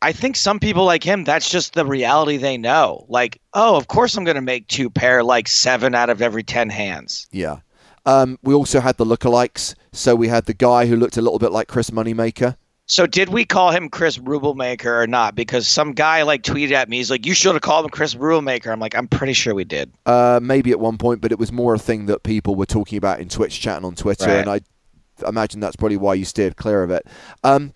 [0.00, 3.88] i think some people like him that's just the reality they know like oh of
[3.88, 7.58] course i'm going to make two pair like seven out of every ten hands Yeah.
[8.06, 9.74] Um, we also had the lookalikes.
[9.92, 12.56] So we had the guy who looked a little bit like Chris Moneymaker.
[12.86, 15.34] So did we call him Chris Rubelmaker or not?
[15.34, 18.14] Because some guy like tweeted at me, he's like, "You should have called him Chris
[18.14, 19.90] Rubelmaker." I'm like, I'm pretty sure we did.
[20.04, 22.98] Uh, maybe at one point, but it was more a thing that people were talking
[22.98, 24.46] about in Twitch chat and on Twitter, Right.
[24.46, 24.60] and I
[25.26, 27.06] imagine that's probably why you steered clear of it.
[27.42, 27.72] Um,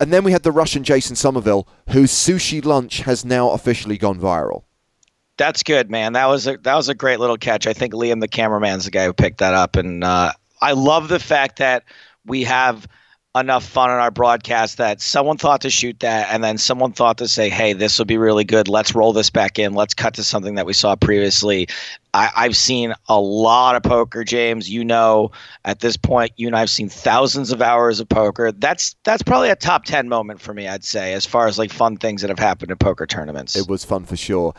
[0.00, 4.18] and then we had the Russian Jason Somerville, whose sushi lunch has now officially gone
[4.18, 4.62] viral.
[5.36, 6.14] That's good, man.
[6.14, 7.66] That was a that was a great little catch.
[7.66, 11.08] I think Liam, the cameraman's the guy who picked that up, and uh, I love
[11.08, 11.84] the fact that
[12.24, 12.86] we have
[13.34, 17.16] enough fun on our broadcast that someone thought to shoot that, and then someone thought
[17.18, 18.68] to say, "Hey, this will be really good.
[18.68, 19.72] Let's roll this back in.
[19.72, 21.68] Let's cut to something that we saw previously."
[22.14, 24.68] I, I've seen a lot of poker, James.
[24.68, 25.30] You know,
[25.64, 28.52] at this point, you and I've seen thousands of hours of poker.
[28.52, 31.72] That's that's probably a top ten moment for me, I'd say, as far as like
[31.72, 33.56] fun things that have happened in poker tournaments.
[33.56, 34.54] It was fun for sure.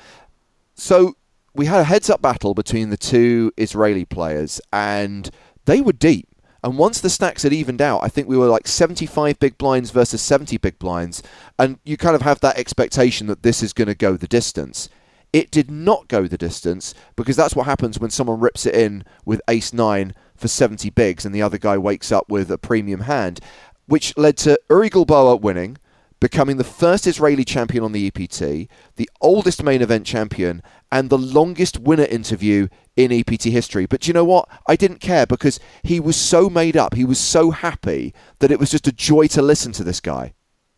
[0.75, 1.15] So
[1.53, 5.29] we had a heads up battle between the two Israeli players, and
[5.65, 6.27] they were deep.
[6.63, 9.91] And once the stacks had evened out, I think we were like 75 big blinds
[9.91, 11.21] versus 70 big blinds.
[11.59, 14.87] And you kind of have that expectation that this is going to go the distance.
[15.33, 19.03] It did not go the distance because that's what happens when someone rips it in
[19.25, 23.01] with ace nine for 70 bigs and the other guy wakes up with a premium
[23.01, 23.39] hand,
[23.87, 25.77] which led to Uri Gilboa winning,
[26.19, 30.61] becoming the first Israeli champion on the EPT, the oldest main event champion,
[30.93, 33.87] and the longest winner interview in EPT history.
[33.87, 34.47] But you know what?
[34.67, 38.59] I didn't care because he was so made up, he was so happy that it
[38.59, 40.33] was just a joy to listen to this guy.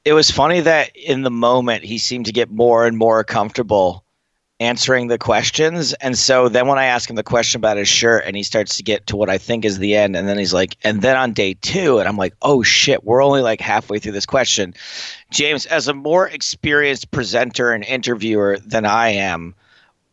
[0.06, 4.06] it was funny that in the moment he seemed to get more and more comfortable
[4.62, 8.24] answering the questions and so then when i ask him the question about his shirt
[8.26, 10.54] and he starts to get to what i think is the end and then he's
[10.54, 14.00] like and then on day two and i'm like oh shit we're only like halfway
[14.00, 14.74] through this question
[15.30, 19.54] james as a more experienced presenter and interviewer than i am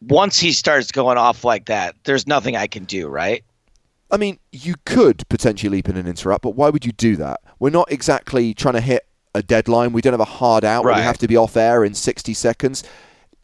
[0.08, 3.44] once he starts going off like that there's nothing i can do right
[4.12, 7.40] I mean, you could potentially leap in and interrupt, but why would you do that?
[7.58, 9.94] We're not exactly trying to hit a deadline.
[9.94, 12.34] We don't have a hard out where we have to be off air in 60
[12.34, 12.84] seconds.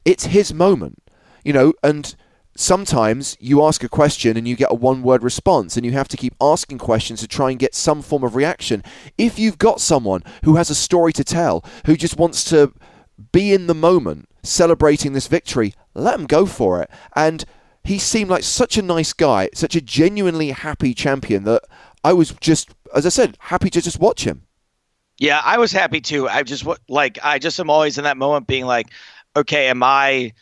[0.05, 1.03] It's his moment,
[1.43, 2.15] you know, and
[2.55, 6.09] sometimes you ask a question and you get a one word response and you have
[6.09, 8.83] to keep asking questions to try and get some form of reaction.
[9.17, 12.75] If you've got someone who has a story to tell, who just wants to
[13.33, 16.91] be in the moment celebrating this victory, let him go for it.
[17.15, 17.45] And
[17.85, 21.63] he seemed like such a nice guy, such a genuinely happy champion that
[22.05, 24.43] I was just, as I said, happy to just watch him.
[25.19, 26.29] Yeah, I was happy too.
[26.29, 28.89] I just like I just am always in that moment being like,
[29.35, 30.33] okay, am I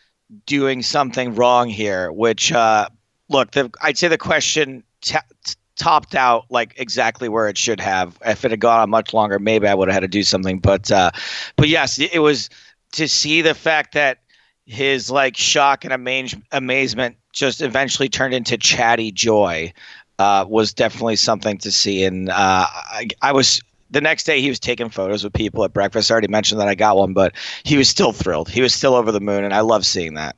[0.44, 2.12] doing something wrong here?
[2.12, 2.88] Which uh
[3.28, 7.80] look, the I'd say the question ta t- topped out like exactly where it should
[7.80, 8.18] have.
[8.24, 10.58] If it had gone on much longer, maybe I would have had to do something.
[10.58, 11.10] But uh
[11.56, 12.50] but yes, it was
[12.92, 14.18] to see the fact that
[14.66, 19.72] his like shock and amaze- amazement just eventually turned into chatty joy
[20.18, 22.04] uh, was definitely something to see.
[22.04, 25.72] And uh, I, I was the next day he was taking photos with people at
[25.72, 26.10] breakfast.
[26.10, 28.48] I already mentioned that I got one, but he was still thrilled.
[28.48, 30.36] He was still over the moon, and I love seeing that.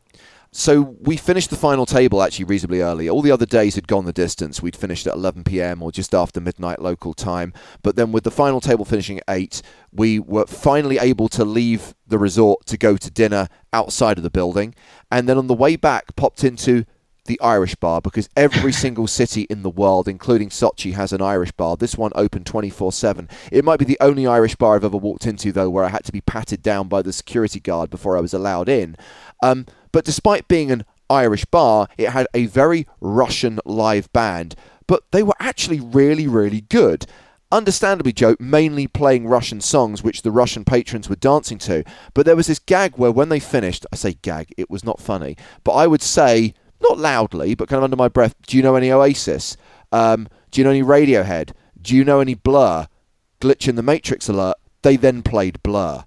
[0.58, 3.08] So we finished the final table actually reasonably early.
[3.08, 4.60] All the other days had gone the distance.
[4.60, 5.84] We'd finished at 11 p.m.
[5.84, 7.52] or just after midnight local time.
[7.84, 11.94] But then with the final table finishing at 8, we were finally able to leave
[12.08, 14.74] the resort to go to dinner outside of the building.
[15.12, 16.84] And then on the way back, popped into
[17.26, 21.52] the Irish bar because every single city in the world, including Sochi, has an Irish
[21.52, 21.76] bar.
[21.76, 23.28] This one open 24 7.
[23.52, 26.04] It might be the only Irish bar I've ever walked into, though, where I had
[26.06, 28.96] to be patted down by the security guard before I was allowed in.
[29.40, 34.54] Um, but despite being an Irish bar, it had a very Russian live band,
[34.86, 37.06] but they were actually really, really good.
[37.50, 41.82] Understandably, Joe, mainly playing Russian songs which the Russian patrons were dancing to.
[42.12, 45.00] But there was this gag where when they finished, I say gag, it was not
[45.00, 48.62] funny, but I would say, not loudly, but kind of under my breath, do you
[48.62, 49.56] know any Oasis?
[49.92, 51.52] Um, do you know any Radiohead?
[51.80, 52.86] Do you know any Blur?
[53.40, 54.56] Glitch in the Matrix alert.
[54.82, 56.04] They then played Blur.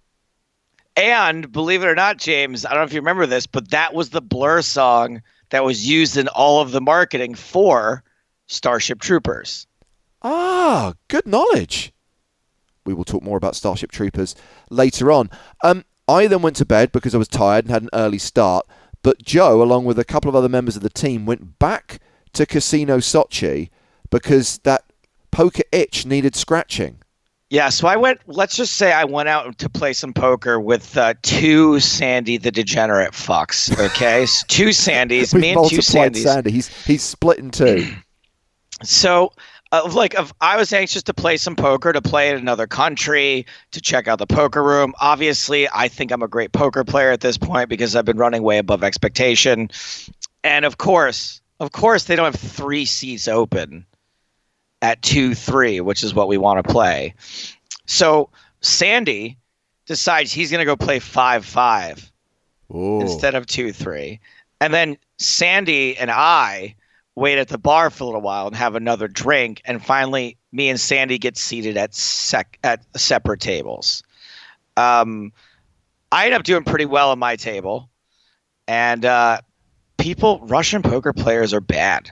[0.95, 3.93] And believe it or not, James, I don't know if you remember this, but that
[3.93, 8.03] was the Blur song that was used in all of the marketing for
[8.47, 9.67] Starship Troopers.
[10.21, 11.93] Ah, good knowledge.
[12.85, 14.35] We will talk more about Starship Troopers
[14.69, 15.29] later on.
[15.63, 18.67] Um, I then went to bed because I was tired and had an early start.
[19.03, 21.99] But Joe, along with a couple of other members of the team, went back
[22.33, 23.69] to Casino Sochi
[24.09, 24.83] because that
[25.31, 27.00] poker itch needed scratching.
[27.51, 28.21] Yeah, so I went.
[28.27, 32.49] Let's just say I went out to play some poker with uh, two Sandy the
[32.49, 33.77] Degenerate fucks.
[33.87, 36.23] Okay, so two Sandys, me and two Sandys.
[36.23, 36.51] Sandy.
[36.51, 37.87] He's he's split in two.
[38.83, 39.31] So,
[39.71, 43.45] uh, like, if I was anxious to play some poker, to play in another country,
[43.69, 44.95] to check out the poker room.
[44.99, 48.41] Obviously, I think I'm a great poker player at this point because I've been running
[48.41, 49.69] way above expectation.
[50.43, 53.85] And of course, of course, they don't have three seats open
[54.81, 57.13] at two three, which is what we want to play.
[57.85, 58.29] So
[58.61, 59.37] Sandy
[59.85, 62.11] decides he's going to go play five five
[62.73, 63.01] Ooh.
[63.01, 64.19] instead of two three,
[64.59, 66.75] and then Sandy and I
[67.15, 70.69] wait at the bar for a little while and have another drink, and finally, me
[70.69, 74.03] and Sandy get seated at sec- at separate tables.
[74.77, 75.33] Um,
[76.11, 77.89] I end up doing pretty well at my table,
[78.67, 79.41] and uh,
[79.97, 82.11] people, Russian poker players are bad.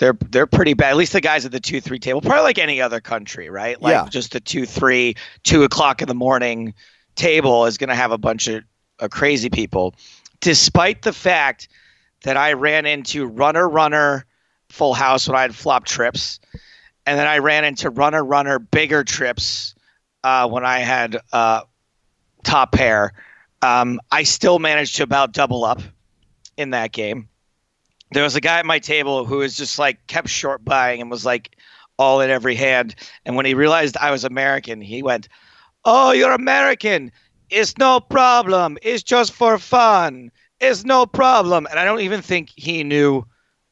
[0.00, 0.92] They're they're pretty bad.
[0.92, 3.80] At least the guys at the two three table, probably like any other country, right?
[3.80, 4.06] Like Yeah.
[4.08, 6.72] just the two three, two o'clock in the morning
[7.16, 8.64] table is going to have a bunch of
[8.98, 9.94] uh, crazy people.
[10.40, 11.68] Despite the fact
[12.22, 14.24] that I ran into runner runner
[14.70, 16.40] full house when I had flop trips,
[17.04, 19.74] and then I ran into runner runner bigger trips
[20.24, 21.60] uh, when I had uh,
[22.42, 23.12] top pair.
[23.60, 25.82] Um, I still managed to about double up
[26.56, 27.28] in that game.
[28.12, 31.10] There was a guy at my table who was just like kept short buying and
[31.10, 31.56] was like
[31.98, 32.94] all in every hand.
[33.24, 35.28] And when he realized I was American, he went,
[35.84, 37.12] "Oh, you're American.
[37.50, 38.78] It's no problem.
[38.82, 40.30] It's just for fun.
[40.60, 43.24] It's no problem." And I don't even think he knew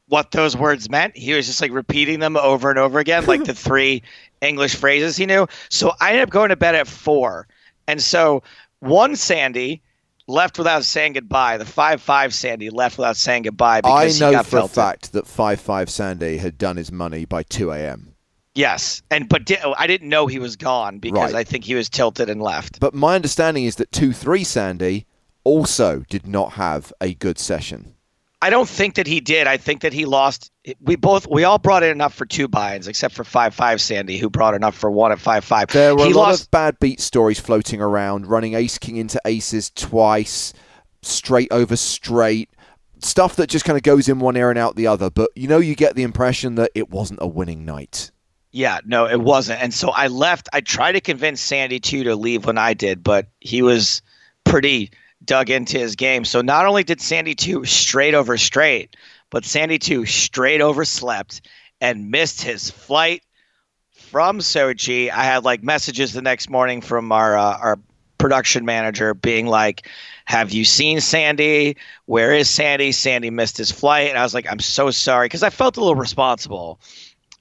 [0.07, 1.15] what those words meant.
[1.15, 4.03] He was just like repeating them over and over again, like the three
[4.41, 5.47] English phrases he knew.
[5.69, 7.47] So I ended up going to bed at four.
[7.87, 8.43] And so
[8.79, 9.81] one Sandy
[10.29, 11.57] left without saying goodbye.
[11.57, 14.67] The five five Sandy left without saying goodbye I because he know got for a
[14.67, 18.15] fact that five five Sandy had done his money by two a.m.
[18.55, 21.39] Yes, and but di- I didn't know he was gone because Right.
[21.39, 22.79] I think he was tilted and left.
[22.79, 25.05] But my understanding is that two three Sandy
[25.43, 27.95] also did not have a good session.
[28.41, 29.47] I don't think that he did.
[29.47, 30.51] I think that he lost.
[30.79, 34.17] We both we all brought in enough for two buy-ins, except for five five Sandy,
[34.17, 35.67] who brought enough for one at five five.
[35.67, 36.43] There were he a lot lost.
[36.43, 40.53] of bad beat stories floating around, running ace king into aces twice,
[41.01, 42.49] straight over straight,
[42.99, 45.09] stuff that just kind of goes in one ear and out the other.
[45.09, 48.11] But you know, you get the impression that it wasn't a winning night.
[48.51, 49.61] Yeah, no, it wasn't.
[49.61, 50.49] And so I left.
[50.53, 54.01] I tried to convince Sandy too to leave when I did, but he was
[54.43, 54.91] pretty
[55.29, 56.25] dug into his game.
[56.25, 58.95] So not only did Sandy two straight over straight,
[59.29, 61.41] but Sandy two straight overslept
[61.79, 63.21] and missed his flight
[63.91, 65.11] from Sochi.
[65.11, 67.79] I had like messages the next morning from our uh, our
[68.17, 69.87] production manager being like,
[70.25, 71.77] "Have you seen Sandy?
[72.07, 72.91] Where is Sandy?
[72.91, 75.79] Sandy missed his flight." And I was like, "I'm so sorry," because I felt a
[75.79, 76.79] little responsible.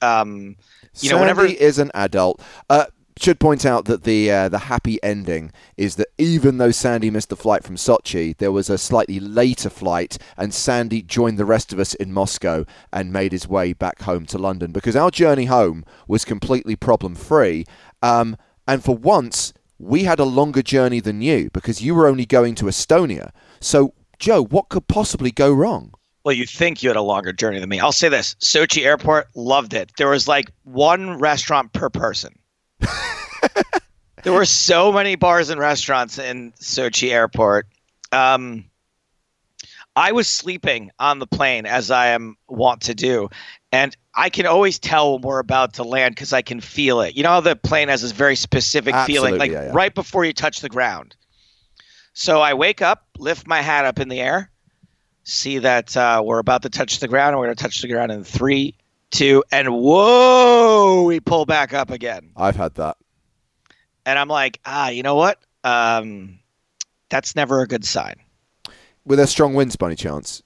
[0.02, 0.56] Um,
[1.00, 2.42] you know, Sandy whenever is an adult.
[2.68, 2.84] Uh,
[3.22, 7.30] should point out that the uh, the happy ending is that even though Sandy missed
[7.30, 11.72] the flight from Sochi, there was a slightly later flight, and Sandy joined the rest
[11.72, 15.46] of us in Moscow and made his way back home to London because our journey
[15.46, 17.64] home was completely problem free.
[18.02, 22.26] Um, and for once, we had a longer journey than you because you were only
[22.26, 23.30] going to Estonia.
[23.60, 25.94] So, Joe, what could possibly go wrong?
[26.24, 27.80] Well, you think you had a longer journey than me.
[27.80, 29.92] I'll say this Sochi Airport, loved it.
[29.96, 32.37] There was like one restaurant per person.
[34.22, 37.66] there were so many bars and restaurants in Sochi Airport.
[38.12, 38.64] Um,
[39.96, 43.30] I was sleeping on the plane as I am wont to do,
[43.72, 47.16] and I can always tell when we're about to land because I can feel it.
[47.16, 49.72] You know, how the plane has this very specific feeling, like yeah, yeah.
[49.72, 51.16] right before you touch the ground.
[52.12, 54.50] So I wake up, lift my hat up in the air,
[55.24, 57.88] see that uh, we're about to touch the ground, and we're going to touch the
[57.88, 58.76] ground in three,
[59.10, 62.30] two, and whoa, we pull back up again.
[62.36, 62.96] I've had that.
[64.06, 65.38] And I'm like, ah, you know what?
[65.64, 66.38] Um,
[67.10, 68.14] that's never a good sign.
[69.04, 70.42] Were there strong winds by any chance?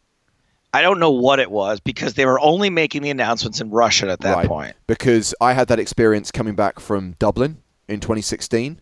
[0.75, 4.09] I don't know what it was because they were only making the announcements in Russian
[4.09, 4.49] at that Right.
[4.49, 4.75] point.
[4.87, 7.59] Because I had that experience coming back from Dublin
[7.89, 8.81] in 2016,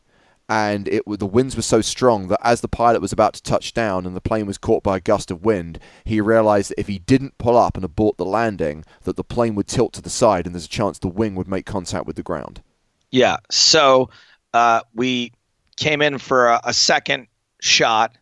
[0.51, 3.73] and it the winds were so strong that as the pilot was about to touch
[3.73, 6.89] down and the plane was caught by a gust of wind, he realized that if
[6.89, 10.11] he didn't pull up and abort the landing, that the plane would tilt to the
[10.11, 12.63] side and there's a chance the wing would make contact with the ground.
[13.13, 13.37] Yeah.
[13.49, 14.11] So
[14.53, 15.33] uh, we
[15.77, 17.29] came in for a, a second
[17.61, 18.17] shot,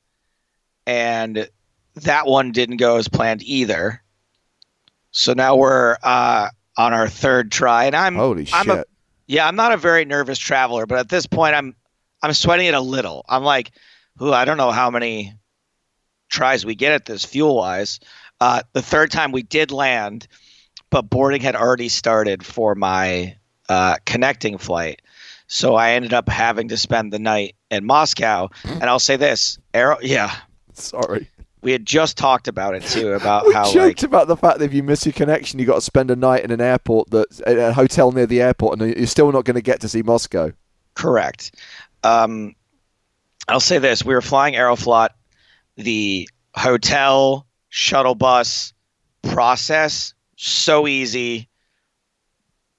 [0.87, 1.49] and
[1.95, 4.03] that one didn't go as planned either.
[5.13, 8.79] So now we're uh, on our third try, and I'm Holy I'm shit!
[8.79, 8.85] a
[9.27, 11.75] yeah, I'm not a very nervous traveler, but at this point, I'm
[12.23, 13.25] I'm sweating it a little.
[13.29, 13.71] I'm like,
[14.21, 15.35] ooh, I don't know how many
[16.29, 18.01] tries we get at this fuel wise.
[18.41, 20.27] Uh, the third time we did land,
[20.91, 23.37] but boarding had already started for my
[23.69, 25.03] uh, connecting flight,
[25.47, 28.49] so I ended up having to spend the night in Moscow.
[28.65, 30.35] And I'll say this, Aero, yeah,
[30.73, 31.29] Sorry.
[31.63, 34.59] we had just talked about it too about We how joked like about the fact
[34.61, 37.11] that if you miss your connection, you got to spend a night in an airport
[37.11, 39.89] that's a a hotel near the airport, and you're still not going to get to
[39.89, 40.53] see Moscow.
[40.95, 41.55] Correct.
[42.03, 42.55] Um,
[43.47, 45.11] I'll say this: we were flying Aeroflot.
[45.77, 48.73] The hotel shuttle bus
[49.23, 51.49] process so easy,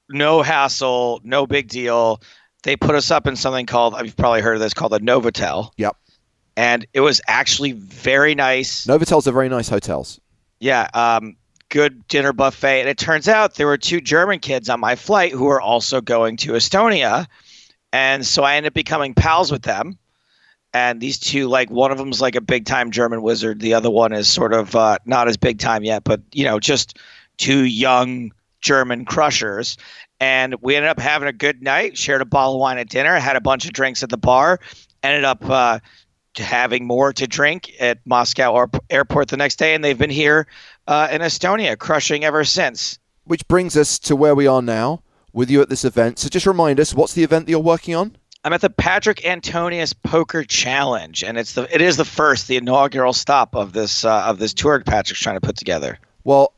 [0.09, 2.21] no hassle, no big deal.
[2.63, 5.71] They put us up in something called I've probably heard of this called a Novotel.
[5.77, 5.95] Yep.
[6.57, 8.85] And it was actually very nice.
[8.85, 10.19] Novotels are very nice hotels.
[10.59, 11.37] Yeah, um,
[11.69, 12.81] good dinner buffet.
[12.81, 16.01] And it turns out there were two German kids on my flight who were also
[16.01, 17.27] going to Estonia.
[17.91, 19.97] And so I ended up becoming pals with them.
[20.73, 23.59] And these two, like one of them's like a big time German wizard.
[23.59, 26.59] The other one is sort of uh, not as big time yet, but you know,
[26.59, 26.97] just
[27.37, 28.31] two young
[28.61, 29.77] German crushers.
[30.19, 33.15] And we ended up having a good night, shared a bottle of wine at dinner,
[33.17, 34.59] had a bunch of drinks at the bar,
[35.01, 35.79] ended up uh,
[36.37, 39.73] having more to drink at Moscow or- airport the next day.
[39.73, 40.45] And they've been here
[40.87, 42.99] uh, in Estonia, crushing ever since.
[43.23, 45.01] Which brings us to where we are now
[45.33, 46.19] with you at this event.
[46.19, 48.15] So just remind us, what's the event that you're working on?
[48.43, 52.55] I'm at the Patrick Antonius Poker Challenge, and it's the it is the first, the
[52.55, 55.99] inaugural stop of this uh, of this tour Patrick's trying to put together.
[56.23, 56.53] Well,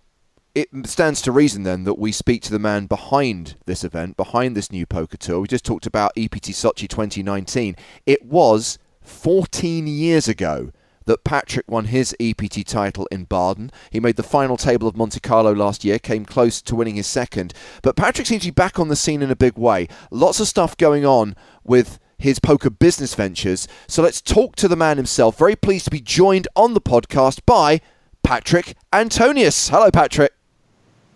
[0.53, 4.55] it stands to reason then that we speak to the man behind this event, behind
[4.55, 5.39] this new poker tour.
[5.39, 7.75] We just talked about EPT Sochi 2019.
[8.05, 10.71] It was 14 years ago
[11.11, 13.69] that Patrick won his EPT title in Baden.
[13.89, 17.05] He made the final table of Monte Carlo last year, came close to winning his
[17.05, 17.53] second.
[17.81, 19.89] But Patrick seems to be back on the scene in a big way.
[20.09, 21.35] Lots of stuff going on
[21.65, 23.67] with his poker business ventures.
[23.89, 25.37] So let's talk to the man himself.
[25.37, 27.81] Very pleased to be joined on the podcast by
[28.23, 29.67] Patrick Antonius.
[29.67, 30.31] Hello, Patrick.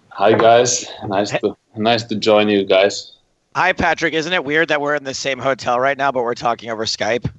[0.10, 3.14] Hi guys, nice to nice to join you guys.
[3.56, 4.14] Hi, Patrick.
[4.14, 6.84] Isn't it weird that we're in the same hotel right now, but we're talking over
[6.84, 7.32] Skype?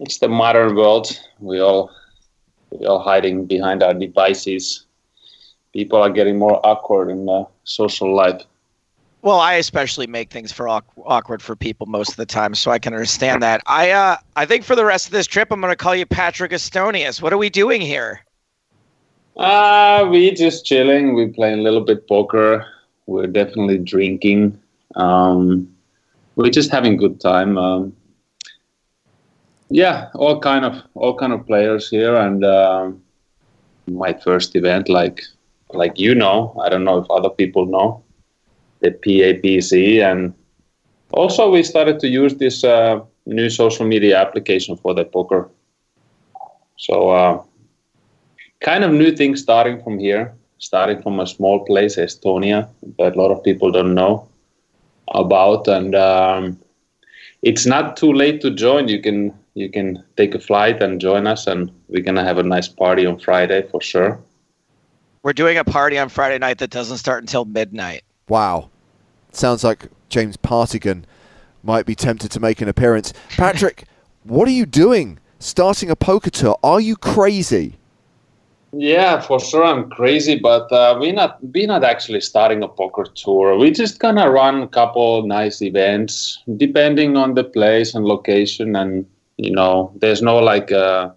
[0.00, 1.20] It's the modern world.
[1.40, 1.90] We all
[2.70, 4.86] we all hiding behind our devices.
[5.74, 8.42] People are getting more awkward in uh, social life.
[9.22, 12.78] Well, I especially make things for awkward for people most of the time, so I
[12.78, 13.60] can understand that.
[13.66, 16.06] I uh, I think for the rest of this trip, I'm going to call you
[16.06, 17.20] Patrick Estonius.
[17.20, 18.24] What are we doing here?
[19.36, 21.14] Uh, we just chilling.
[21.14, 22.66] We playing a little bit poker.
[23.04, 24.58] We're definitely drinking.
[24.94, 25.68] Um,
[26.36, 27.58] we're just having good time.
[27.58, 27.92] Um,
[29.70, 33.02] yeah, all kind of all kind of players here, and um,
[33.86, 35.22] my first event, like
[35.72, 38.02] like you know, I don't know if other people know,
[38.80, 40.34] the PAPC, and
[41.12, 45.48] also we started to use this uh, new social media application for the poker.
[46.76, 47.10] So.
[47.10, 47.42] Uh,
[48.60, 52.68] kind of new thing starting from here, starting from a small place, Estonia,
[52.98, 54.28] that a lot of people don't know
[55.14, 55.66] about.
[55.66, 56.58] And um,
[57.42, 58.88] it's not too late to join.
[58.88, 62.42] You can you can take a flight and join us, and we're gonna have a
[62.42, 64.18] nice party on Friday for sure.
[65.22, 68.02] We're doing a party on Friday night that doesn't start until midnight.
[68.28, 68.70] Wow.
[69.32, 71.04] Sounds like James Partigan
[71.62, 73.12] might be tempted to make an appearance.
[73.30, 73.84] Patrick,
[74.24, 75.18] what are you doing?
[75.38, 76.58] Starting a poker tour?
[76.62, 77.78] Are you crazy?
[78.72, 79.64] Yeah, for sure.
[79.64, 83.58] I'm crazy, but uh, we're not we're not actually starting a poker tour.
[83.58, 88.76] We're just gonna run a couple nice events, depending on the place and location.
[88.76, 89.06] And
[89.40, 91.10] you know, there's no like uh,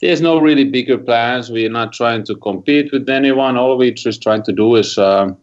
[0.00, 1.50] there's no really bigger plans.
[1.50, 3.56] We're not trying to compete with anyone.
[3.56, 5.36] All we're just trying to do is um,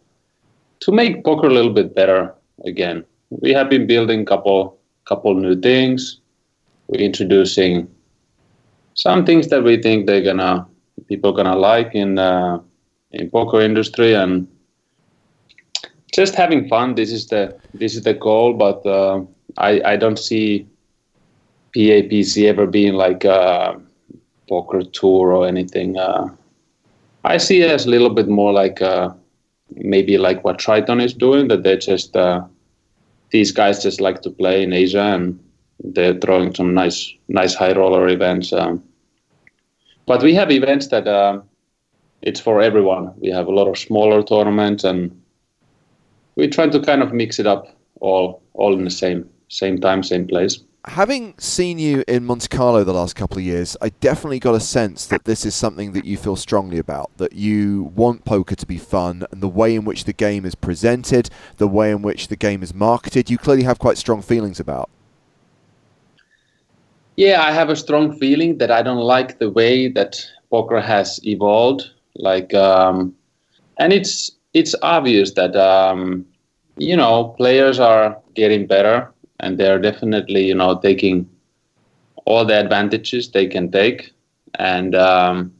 [0.80, 2.34] to make poker a little bit better
[2.64, 3.04] again.
[3.28, 6.20] We have been building couple couple new things.
[6.86, 7.88] We're introducing
[8.94, 10.66] some things that we think they're gonna
[11.08, 12.58] people gonna like in uh,
[13.10, 14.48] in poker industry and
[16.14, 16.94] just having fun.
[16.94, 19.24] This is the this is the goal, but uh,
[19.58, 20.71] I I don't see
[21.74, 23.80] PAPC ever being like a
[24.48, 25.96] poker tour or anything.
[25.96, 26.28] Uh,
[27.24, 29.10] I see it as a little bit more like uh,
[29.74, 31.48] maybe like what Triton is doing.
[31.48, 32.42] That they just uh,
[33.30, 35.38] these guys just like to play in Asia and
[35.82, 38.52] they're throwing some nice nice high roller events.
[38.52, 38.82] Um,
[40.06, 41.40] but we have events that uh,
[42.22, 43.14] it's for everyone.
[43.18, 45.10] We have a lot of smaller tournaments and
[46.36, 47.66] we try to kind of mix it up
[48.00, 50.60] all all in the same same time, same place.
[50.86, 54.60] Having seen you in Monte Carlo the last couple of years, I definitely got a
[54.60, 57.16] sense that this is something that you feel strongly about.
[57.18, 60.56] That you want poker to be fun, and the way in which the game is
[60.56, 64.58] presented, the way in which the game is marketed, you clearly have quite strong feelings
[64.58, 64.90] about.
[67.16, 71.24] Yeah, I have a strong feeling that I don't like the way that poker has
[71.24, 71.90] evolved.
[72.16, 73.14] Like, um,
[73.78, 76.26] and it's it's obvious that um,
[76.76, 79.12] you know players are getting better,
[79.42, 81.28] and they're definitely you know taking
[82.24, 84.12] all the advantages they can take,
[84.58, 85.52] and um,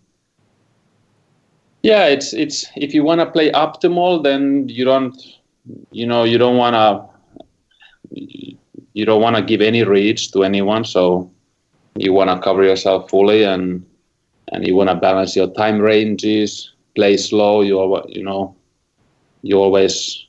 [1.82, 5.16] yeah, it's it's if you want to play optimal, then you don't
[5.90, 7.12] you know you don't want to
[8.94, 11.30] you don't want to give any reach to anyone, so
[11.96, 13.84] you want to cover yourself fully and
[14.52, 17.62] and you want to balance your time ranges play slow.
[17.62, 18.54] You you know
[19.42, 20.26] you always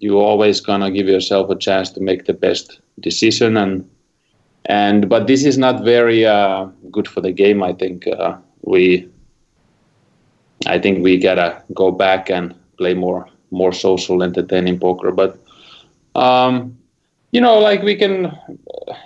[0.00, 3.88] you always gonna give yourself a chance to make the best decision and
[4.66, 9.08] and but this is not very uh, good for the game i think uh, we
[10.66, 15.38] i think we gotta go back and play more more social entertaining poker but
[16.14, 16.76] um,
[17.32, 18.32] you know like we can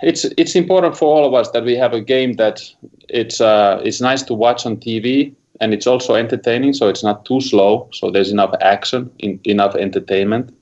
[0.01, 2.61] it's it's important for all of us that we have a game that
[3.09, 7.25] it's uh it's nice to watch on TV and it's also entertaining so it's not
[7.25, 10.53] too slow so there's enough action in, enough entertainment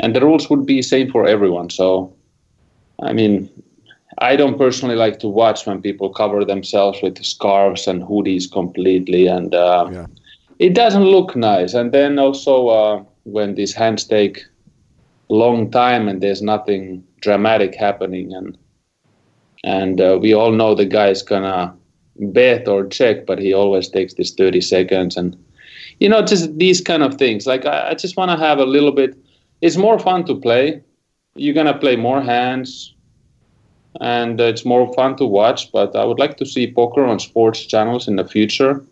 [0.00, 1.70] and the rules would be same for everyone.
[1.70, 2.12] So
[3.02, 3.48] I mean
[4.18, 9.26] I don't personally like to watch when people cover themselves with scarves and hoodies completely.
[9.26, 10.06] And uh, Yeah.
[10.58, 11.74] it doesn't look nice.
[11.74, 14.44] And then also uh, when these hands take
[15.28, 18.56] long time and there's nothing dramatic happening and
[19.64, 21.74] and uh, we all know the guy is gonna
[22.16, 25.16] bet or check but he always takes this 30 seconds.
[25.16, 25.36] And
[26.00, 27.46] you know just these kind of things.
[27.46, 29.14] Like i, I just want to have a little bit
[29.60, 30.82] it's more fun to play.
[31.34, 32.94] You're gonna play more hands
[34.00, 37.66] and it's more fun to watch but i would like to see poker on sports
[37.66, 38.84] channels in the future.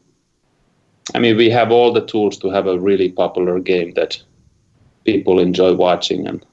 [1.15, 4.23] I mean we have all the tools to have a really popular game that
[5.05, 6.45] people enjoy watching and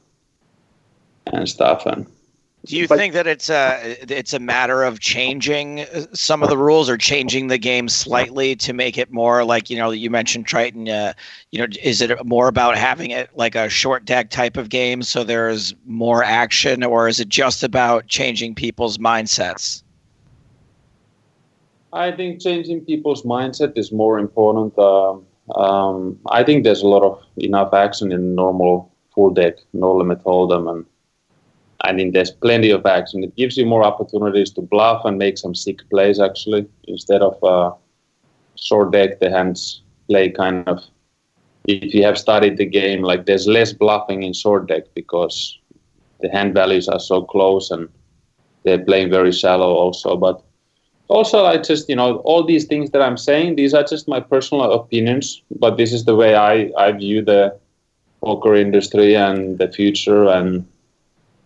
[1.33, 2.05] and stuff and
[2.65, 6.49] Do you But- think that it's a it's a matter of changing uh, some of
[6.49, 10.09] the rules or changing the game slightly to make it more like you know you
[10.09, 10.89] mentioned Triton?
[10.89, 11.13] Uh,
[11.51, 15.03] you know, is it more about having it like a short deck type of game
[15.03, 19.83] so there's more action, or is it just about changing people's mindsets?
[21.93, 24.77] I think changing people's mindset is more important.
[24.77, 29.95] Um, um, I think there's a lot of enough action in normal full deck, no
[29.95, 30.85] limit hold'em, and
[31.85, 33.23] I mean there's plenty of action.
[33.23, 37.43] It gives you more opportunities to bluff and make some sick plays actually instead of
[37.43, 37.71] uh,
[38.55, 39.19] short deck.
[39.19, 40.83] The hands play kind of.
[41.67, 45.57] If you have studied the game, like there's less bluffing in short deck because
[46.21, 47.89] the hand values are so close and
[48.63, 50.43] they're playing very shallow also, but
[51.07, 54.19] also i just you know all these things that i'm saying these are just my
[54.19, 57.55] personal opinions but this is the way i i view the
[58.21, 60.65] poker industry and the future and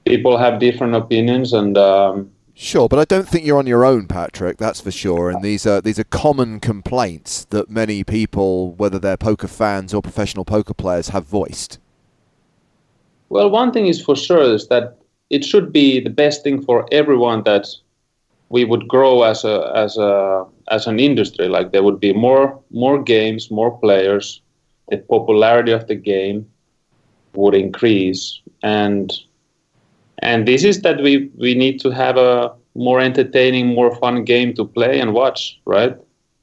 [0.10, 4.05] people have different opinions and um, Sure, but I don't think you're on your own,
[4.05, 4.57] Patrick.
[4.57, 5.30] That's for sure.
[5.30, 10.01] And these are these are common complaints that many people, whether they're poker fans or
[10.01, 11.80] professional poker players, have voiced.
[13.30, 14.97] well one thing is for sure is that
[15.30, 17.68] it should be the best thing for everyone that
[18.49, 22.60] we would grow as a as a as an industry like there would be more
[22.72, 24.41] more games more players
[24.89, 26.45] the popularity of the game
[27.36, 29.20] would increase and
[30.20, 34.53] and this is that we we need to have a more entertaining more fun game
[34.53, 35.95] to play and watch right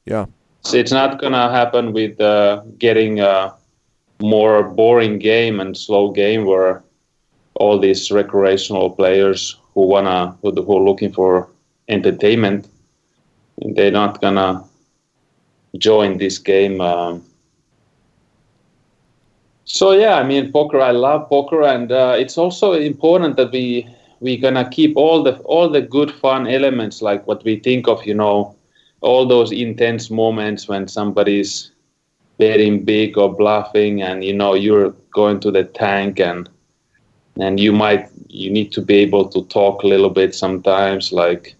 [0.06, 0.26] Yeah.
[0.62, 3.52] so it's not gonna happen with uh, getting a
[4.20, 6.82] more boring game and slow game where
[7.54, 11.48] all these recreational players who wanna who, who are looking for
[11.88, 12.68] entertainment
[13.74, 14.62] they're not gonna
[15.78, 16.80] join this game.
[16.80, 17.22] Um,
[19.66, 20.80] so yeah, I mean, poker.
[20.80, 23.86] I love poker, and uh, it's also important that we
[24.20, 28.04] we gonna keep all the all the good fun elements, like what we think of,
[28.06, 28.54] you know,
[29.00, 31.72] all those intense moments when somebody's
[32.38, 36.48] betting big or bluffing, and you know you're going to the tank, and
[37.40, 41.56] and you might you need to be able to talk a little bit sometimes, like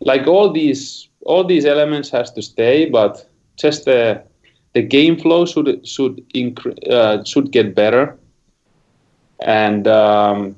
[0.00, 4.24] like all these all these elements has to stay, but just the
[4.74, 8.16] the game flow should should incre- uh, should get better,
[9.40, 10.56] and um,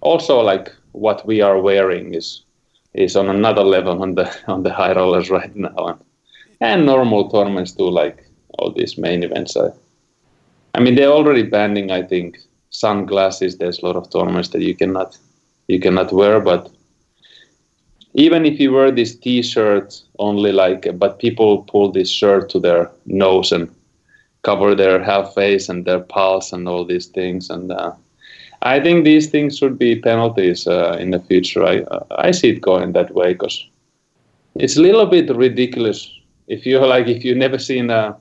[0.00, 2.42] also like what we are wearing is
[2.94, 6.00] is on another level on the on the high rollers right now, and,
[6.60, 8.24] and normal tournaments too, like
[8.58, 9.56] all these main events.
[9.56, 9.70] I,
[10.74, 12.38] I mean, they're already banning, I think,
[12.70, 13.58] sunglasses.
[13.58, 15.18] There's a lot of tournaments that you cannot
[15.68, 16.70] you cannot wear, but
[18.14, 22.90] even if you wear this t-shirt only like but people pull this shirt to their
[23.06, 23.68] nose and
[24.42, 27.92] cover their half face and their pulse and all these things and uh,
[28.62, 31.64] i think these things should be penalties uh, in the future.
[31.64, 31.84] I
[32.28, 33.66] i see it going that way because
[34.54, 36.10] it's a little bit ridiculous.
[36.46, 38.16] If you're like if you've never seen a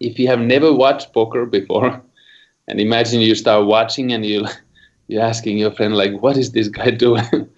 [0.00, 2.02] if you have never watched poker before
[2.68, 4.46] and imagine you start watching and you
[5.08, 7.48] you're asking your friend like what is this guy doing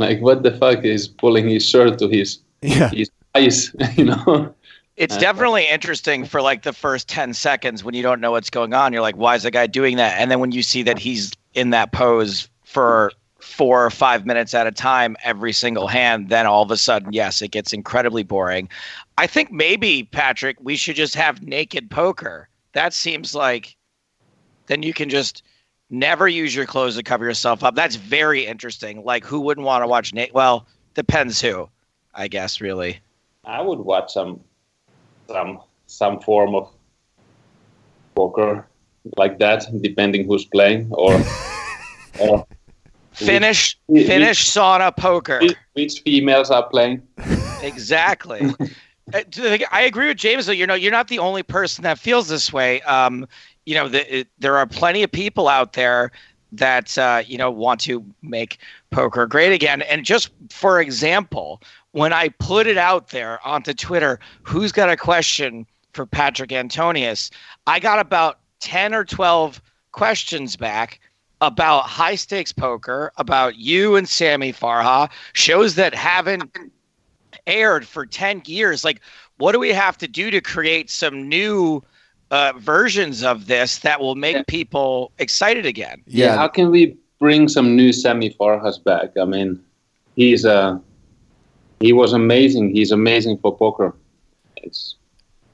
[0.00, 2.88] like what the fuck is pulling his shirt to his Yeah.
[2.90, 4.54] his eyes you know
[4.96, 8.50] It's Uh, definitely interesting for like the first 10 seconds when you don't know what's
[8.50, 8.92] going on.
[8.92, 10.18] You're like, why is the guy doing that?
[10.18, 14.52] And then when you see that he's in that pose for four or five minutes
[14.52, 18.22] at a time, every single hand, then all of a sudden, yes, it gets incredibly
[18.22, 18.68] boring.
[19.16, 22.50] I think maybe, Patrick, we should just have naked poker.
[22.74, 23.76] That seems like
[24.66, 25.42] then you can just
[25.90, 27.74] never use your clothes to cover yourself up.
[27.74, 29.04] That's very interesting.
[29.04, 30.32] Like, who wouldn't want to watch Nate?
[30.32, 31.68] Well, depends who,
[32.14, 33.00] I guess, really.
[33.44, 34.40] i would watch some
[35.28, 36.68] some some form of
[38.14, 38.66] poker
[39.16, 41.18] like that depending who's playing or
[42.20, 42.46] or
[43.12, 45.38] Finnish, we- Finnish sauna poker.
[45.40, 47.02] which, which females are playing
[47.62, 48.54] Exactly.
[49.12, 50.46] Uh, I agree with James.
[50.46, 52.80] Though you know, you're not the only person that feels this way.
[52.82, 53.26] Um,
[53.66, 56.12] you know, the, it, there are plenty of people out there
[56.52, 58.58] that uh, you know want to make
[58.90, 59.82] poker great again.
[59.82, 64.96] And just for example, when I put it out there onto Twitter, who's got a
[64.96, 67.30] question for Patrick Antonius?
[67.66, 69.60] I got about ten or twelve
[69.92, 71.00] questions back
[71.40, 76.54] about high stakes poker, about you and Sammy Farha, shows that haven't
[77.46, 78.84] aired for 10 years.
[78.84, 79.00] Like,
[79.38, 81.82] what do we have to do to create some new
[82.30, 84.42] uh, versions of this that will make Yeah.
[84.46, 86.02] people excited again?
[86.06, 86.36] Yeah.
[86.36, 89.60] how can we bring some new Sammy Farhas back i mean
[90.16, 90.78] he's uh
[91.80, 93.94] he was amazing he's amazing for poker
[94.62, 94.96] it's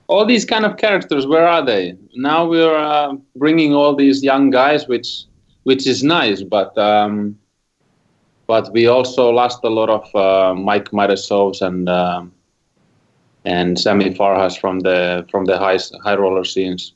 [0.09, 1.83] all these kind of characters where are they
[2.14, 5.09] now we're uh, bringing all these young guys which
[5.64, 7.37] which is nice but um
[8.47, 12.33] but we also lost a lot of uh, Mike Matusows and um,
[13.47, 16.93] and Sammy Farhas from the from the high high roller scenes.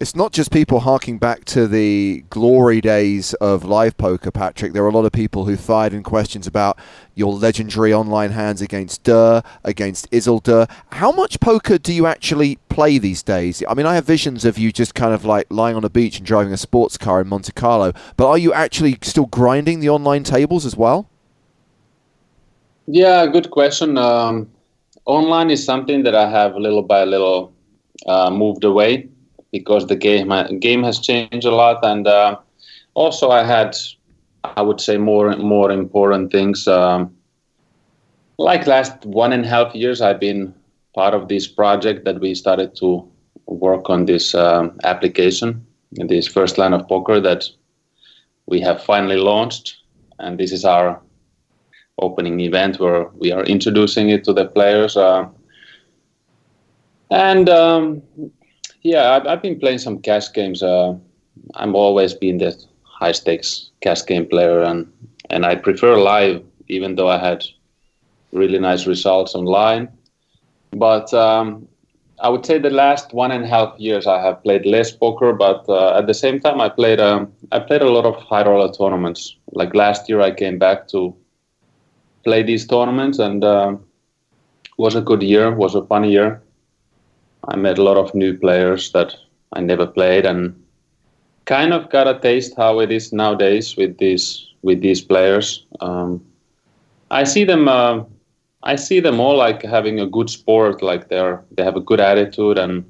[0.00, 4.72] It's not just people harking back to the glory days of live poker, Patrick.
[4.72, 6.78] There are a lot of people who fired in questions about
[7.14, 10.70] your legendary online hands against Durr, against Isildur.
[10.92, 13.62] How much poker do you actually play these days?
[13.68, 16.16] I mean, I have visions of you just kind of like lying on a beach
[16.16, 19.90] and driving a sports car in Monte Carlo, but are you actually still grinding the
[19.90, 21.10] online tables as well?
[22.86, 23.98] Yeah, good question.
[23.98, 24.50] Um,
[25.06, 27.52] online is something that I have little by little
[28.06, 29.08] uh, moved away
[29.52, 32.36] because the game game has changed a lot, and uh,
[32.94, 33.76] also I had,
[34.44, 36.68] I would say, more more important things.
[36.68, 37.14] Um,
[38.38, 40.54] like last one and a half years, I've been
[40.94, 43.06] part of this project that we started to
[43.46, 47.44] work on this um, application, this first line of poker that
[48.46, 49.76] we have finally launched,
[50.18, 51.00] and this is our
[52.00, 54.96] opening event where we are introducing it to the players.
[54.96, 55.28] Uh,
[57.10, 58.02] and um,
[58.82, 60.62] yeah, I've, I've been playing some cash games.
[60.62, 60.94] Uh,
[61.54, 64.90] I'm always been the high stakes cash game player, and
[65.30, 67.44] and I prefer live, even though I had
[68.32, 69.88] really nice results online.
[70.72, 71.66] But um,
[72.22, 75.32] I would say the last one and a half years I have played less poker,
[75.32, 78.44] but uh, at the same time I played um, I played a lot of high
[78.44, 79.36] roller tournaments.
[79.52, 81.14] Like last year, I came back to
[82.24, 83.74] play these tournaments and uh,
[84.78, 86.42] was a good year was a fun year
[87.48, 89.14] i met a lot of new players that
[89.52, 90.54] i never played and
[91.44, 96.22] kind of got a taste how it is nowadays with these with these players um,
[97.10, 98.04] i see them uh,
[98.62, 102.00] I see them all like having a good sport, like they're they have a good
[102.00, 102.84] attitude and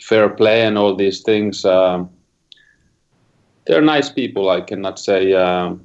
[0.00, 1.64] fair play and all these things.
[1.64, 2.10] Um,
[3.66, 4.50] they're nice people.
[4.50, 5.84] I cannot say um,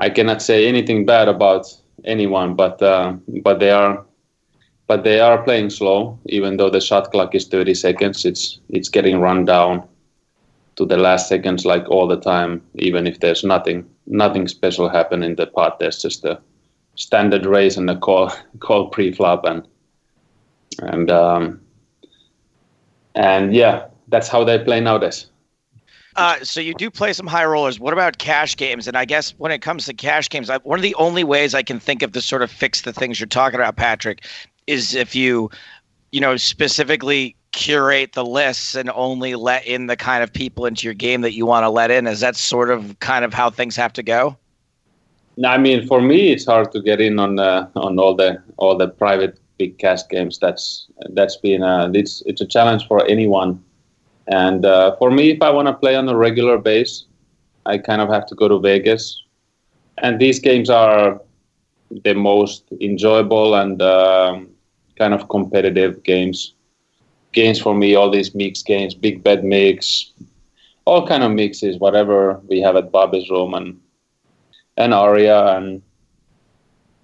[0.00, 1.66] I cannot say anything bad about
[2.04, 4.04] anyone, but uh, but they are
[4.86, 6.18] but they are playing slow.
[6.26, 9.86] Even though the shot clock is 30 seconds, it's it's getting run down
[10.76, 12.62] to the last seconds like all the time.
[12.76, 16.40] Even if there's nothing nothing special happen in the part, there's just a
[16.96, 19.68] standard race and a call call pre-flop and
[20.80, 21.60] and um,
[23.14, 25.29] and yeah, that's how they play nowadays.
[26.20, 27.80] Uh, so you do play some high rollers.
[27.80, 28.86] What about cash games?
[28.86, 31.54] And I guess when it comes to cash games, I, one of the only ways
[31.54, 34.26] I can think of to sort of fix the things you're talking about, Patrick,
[34.66, 35.50] is if you,
[36.12, 40.86] you know, specifically curate the lists and only let in the kind of people into
[40.86, 42.06] your game that you want to let in.
[42.06, 44.36] Is that sort of kind of how things have to go?
[45.38, 48.42] No, I mean, for me, it's hard to get in on uh, on all the
[48.58, 50.38] all the private big cash games.
[50.38, 53.64] That's that's been a, it's it's a challenge for anyone.
[54.28, 57.04] And uh, for me, if I want to play on a regular base,
[57.66, 59.22] I kind of have to go to Vegas.
[59.98, 61.20] And these games are
[62.04, 64.50] the most enjoyable and um,
[64.96, 66.54] kind of competitive games.
[67.32, 70.12] Games for me, all these mix games, big bet mix,
[70.84, 73.80] all kind of mixes, whatever we have at Bobby's room and
[74.76, 75.56] and Aria.
[75.56, 75.82] And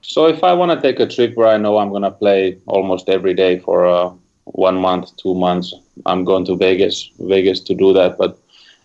[0.01, 2.59] so if I want to take a trip where I know I'm going to play
[2.67, 4.11] almost every day for uh,
[4.47, 5.75] one month, two months,
[6.07, 8.19] I'm going to Vegas, Vegas to do that.
[8.19, 8.39] But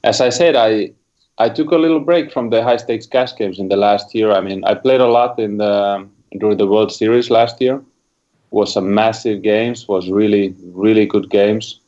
[0.03, 0.91] as I said, I
[1.37, 4.31] I took a little break from the high stakes cash games in the last year.
[4.31, 6.07] I mean, I played a lot in the
[6.39, 7.81] during the World Series last year.
[8.51, 9.87] Was some massive games.
[9.87, 11.79] Was really really good games.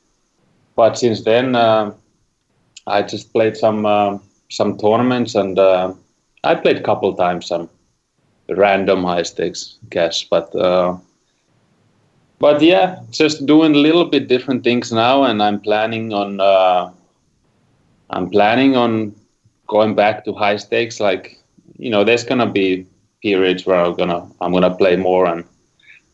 [0.76, 1.92] But since then, uh,
[2.88, 4.18] I just played some uh,
[4.50, 5.94] some tournaments and uh,
[6.44, 7.70] I played a couple times some
[8.50, 10.28] random high stakes cash.
[10.30, 10.98] But uh,
[12.44, 16.92] but yeah, just doing a little bit different things now, and I'm planning on uh,
[18.10, 19.16] I'm planning on
[19.68, 21.00] going back to high stakes.
[21.00, 21.40] Like
[21.78, 22.86] you know, there's gonna be
[23.22, 25.46] periods where I'm gonna I'm gonna play more, and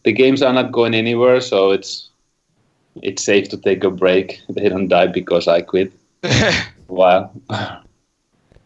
[0.04, 2.12] the games are not going anywhere, so it's
[3.02, 4.40] it's safe to take a break.
[4.50, 5.92] They don't die because I quit.
[6.90, 7.32] wow.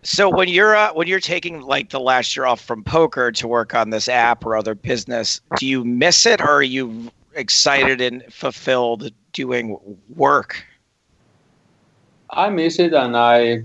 [0.01, 3.47] So when you're uh, when you're taking like the last year off from poker to
[3.47, 8.02] work on this app or other business, do you miss it or are you excited
[8.02, 9.78] and fulfilled doing
[10.16, 10.66] work?
[12.30, 13.64] I miss it, and I,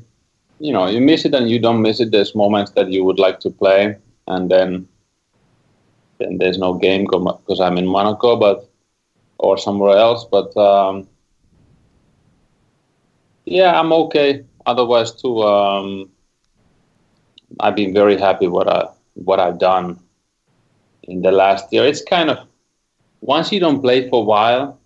[0.61, 2.11] you know, you miss it and you don't miss it.
[2.11, 3.97] There's moments that you would like to play,
[4.27, 4.89] and then,
[6.19, 8.69] then there's no game because I'm in Monaco, but
[9.39, 10.25] or somewhere else.
[10.25, 11.09] But um,
[13.45, 14.45] yeah, I'm okay.
[14.67, 16.11] Otherwise, too, um,
[17.61, 19.99] I've been very happy what I what I've done
[21.05, 21.87] in the last year.
[21.87, 22.48] It's kind of
[23.21, 24.79] once you don't play for a while,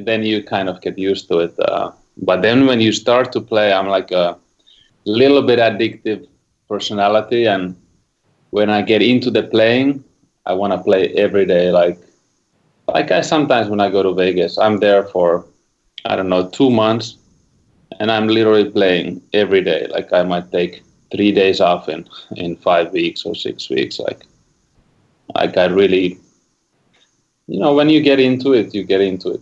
[0.00, 1.54] then you kind of get used to it.
[1.58, 4.38] Uh, but then when you start to play, I'm like a
[5.04, 6.26] little bit addictive
[6.68, 7.76] personality, and
[8.50, 10.02] when I get into the playing,
[10.46, 11.70] I want to play every day.
[11.70, 11.98] Like
[12.88, 15.44] like I sometimes when I go to Vegas, I'm there for
[16.04, 17.16] I don't know two months,
[18.00, 19.86] and I'm literally playing every day.
[19.90, 23.98] Like I might take three days off in in five weeks or six weeks.
[23.98, 24.24] Like
[25.34, 26.18] like I really,
[27.46, 29.40] you know, when you get into it, you get into it.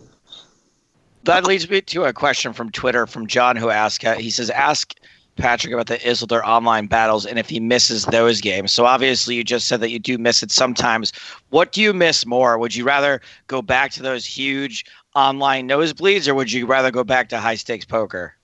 [1.23, 4.05] That leads me to a question from Twitter from John who asked.
[4.05, 4.93] Uh, he says, "Ask
[5.37, 9.43] Patrick about the Isildur online battles and if he misses those games." So obviously, you
[9.43, 11.11] just said that you do miss it sometimes.
[11.49, 12.59] What do you miss more?
[12.59, 14.85] Would you rather go back to those huge
[15.15, 18.35] online nosebleeds, or would you rather go back to high stakes poker?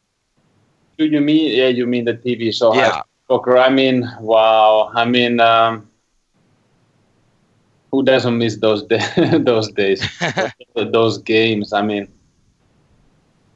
[0.98, 1.68] Do you mean yeah?
[1.68, 2.74] You mean the TV show?
[2.74, 2.92] Yeah.
[2.92, 3.58] High Poker.
[3.58, 4.92] I mean, wow.
[4.94, 5.88] I mean, um,
[7.92, 10.04] who doesn't miss those da- those days,
[10.76, 11.74] those games?
[11.74, 12.08] I mean,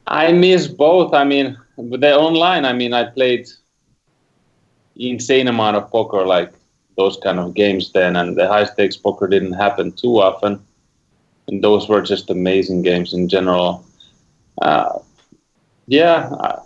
[0.06, 1.14] I miss both.
[1.14, 2.64] I mean, the online.
[2.64, 3.46] I mean, I played
[4.96, 6.52] insane amount of poker, like
[6.96, 10.60] those kind of games then, and the high stakes poker didn't happen too often.
[11.48, 13.84] And those were just amazing games in general.
[14.60, 14.98] Uh,
[15.86, 16.58] yeah, I,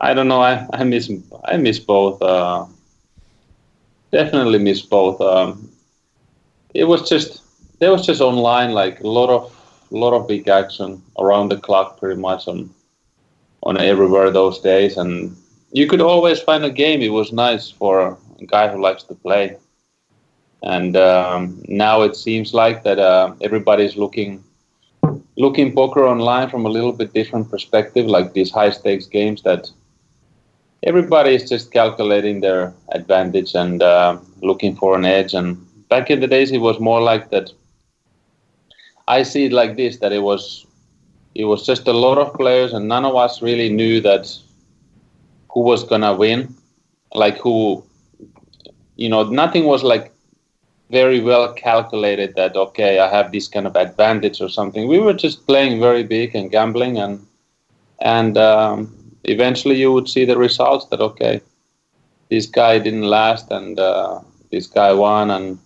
[0.00, 0.40] I don't know.
[0.40, 1.10] I, I miss
[1.44, 2.20] I miss both.
[2.22, 2.66] Uh,
[4.12, 5.20] definitely miss both.
[5.20, 5.70] Um,
[6.76, 7.42] it was just
[7.78, 9.52] there was just online like a lot of
[9.90, 12.70] lot of big action around the clock, pretty much on
[13.62, 15.36] on everywhere those days, and
[15.72, 17.02] you could always find a game.
[17.02, 19.56] It was nice for a guy who likes to play.
[20.62, 24.42] And um, now it seems like that uh, everybody's looking
[25.36, 29.70] looking poker online from a little bit different perspective, like these high stakes games that
[30.82, 36.20] everybody is just calculating their advantage and uh, looking for an edge and back in
[36.20, 37.50] the days, it was more like that.
[39.08, 40.66] I see it like this: that it was,
[41.34, 44.26] it was just a lot of players, and none of us really knew that
[45.52, 46.54] who was gonna win,
[47.14, 47.82] like who,
[48.96, 50.12] you know, nothing was like
[50.90, 55.12] very well calculated that okay i have this kind of advantage or something we were
[55.12, 57.26] just playing very big and gambling and
[58.00, 58.92] and um,
[59.24, 61.40] eventually you would see the results that okay
[62.30, 64.20] this guy didn't last and uh,
[64.50, 65.58] this guy won and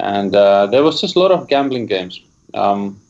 [0.00, 2.20] and uh, there was just a lot of gambling games
[2.54, 3.00] um,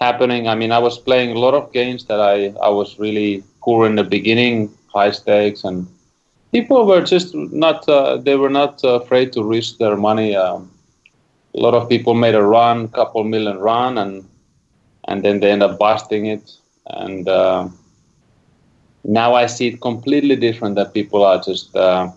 [0.00, 0.48] happening.
[0.48, 3.86] I mean i was playing a lot of games that i i was really poor
[3.86, 5.86] in the beginning high stakes and
[6.52, 10.34] people were just not uh, they were not uh, afraid to risk their money.
[10.36, 10.70] Um,
[11.54, 14.24] a lot of people made a run couple million run and
[15.08, 16.52] and then they end up busting it.
[16.86, 17.68] And uh,
[19.04, 22.08] now i see it completely different that people are just uh,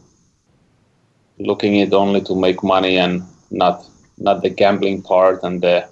[1.39, 3.85] looking it only to make money and not
[4.17, 5.87] not the gambling part and the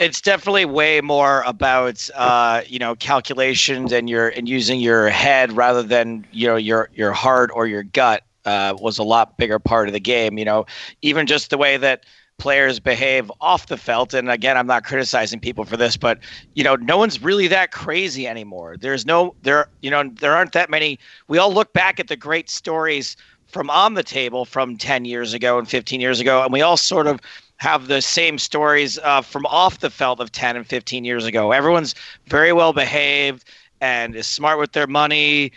[0.00, 5.52] it's definitely way more about uh, you know calculations and your and using your head
[5.52, 9.58] rather than you know your your heart or your gut uh, was a lot bigger
[9.58, 10.38] part of the game.
[10.38, 10.66] You know,
[11.02, 12.04] even just the way that
[12.38, 14.14] players behave off the felt.
[14.14, 16.18] And again, I'm not criticizing people for this, but
[16.54, 18.76] you know, no one's really that crazy anymore.
[18.78, 20.98] There's no there you know there aren't that many.
[21.28, 25.34] We all look back at the great stories from on the table from 10 years
[25.34, 27.20] ago and 15 years ago, and we all sort of
[27.60, 31.52] have the same stories uh, from off the felt of 10 and 15 years ago.
[31.52, 31.94] Everyone's
[32.26, 33.44] very well behaved
[33.82, 35.52] and is smart with their money,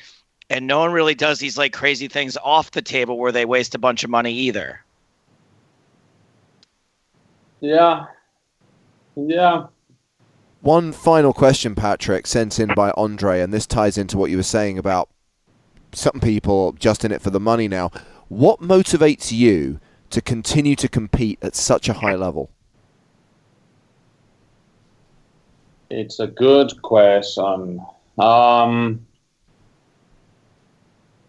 [0.50, 3.74] and no one really does these like crazy things off the table where they waste
[3.74, 4.82] a bunch of money either.
[7.62, 8.06] yeah
[9.16, 9.68] yeah
[10.62, 14.44] One final question, Patrick, sent in by Andre, and this ties into what you were
[14.44, 15.10] saying about
[15.94, 17.92] some people just in it for the money now.
[18.28, 19.80] What motivates you
[20.14, 22.52] to continue to compete at such a high level?
[25.90, 27.82] It's a good question.
[28.20, 29.06] Um,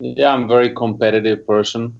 [0.00, 1.98] yeah, I'm a very competitive person.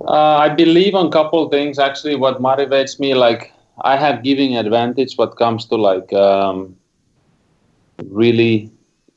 [0.00, 1.78] Uh, I believe on couple things.
[1.78, 5.16] Actually, what motivates me, like I have giving advantage.
[5.16, 6.76] What comes to like um,
[8.04, 8.70] really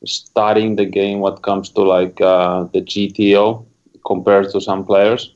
[0.04, 1.20] studying the game.
[1.20, 3.64] What comes to like uh, the GTO
[4.04, 5.34] compared to some players.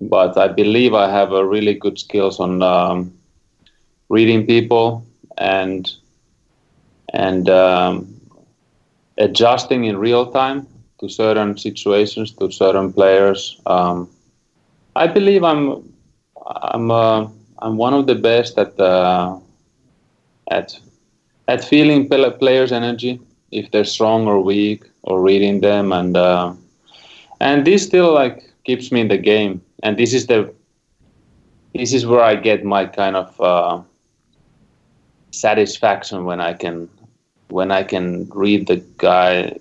[0.00, 3.12] But I believe I have a really good skills on um,
[4.08, 5.04] reading people
[5.38, 5.90] and
[7.12, 8.06] and um,
[9.18, 10.66] adjusting in real time
[11.00, 13.60] to certain situations, to certain players.
[13.66, 14.08] Um,
[14.94, 15.82] I believe I'm
[16.46, 17.26] I'm uh,
[17.58, 19.36] I'm one of the best at uh,
[20.50, 20.78] at
[21.48, 23.20] at feeling pl- players' energy
[23.50, 26.52] if they're strong or weak or reading them and uh,
[27.40, 30.52] and this still like keeps me in the game and this is the
[31.74, 33.80] this is where I get my kind of uh,
[35.30, 36.88] satisfaction when I can
[37.48, 39.56] when I can read the guy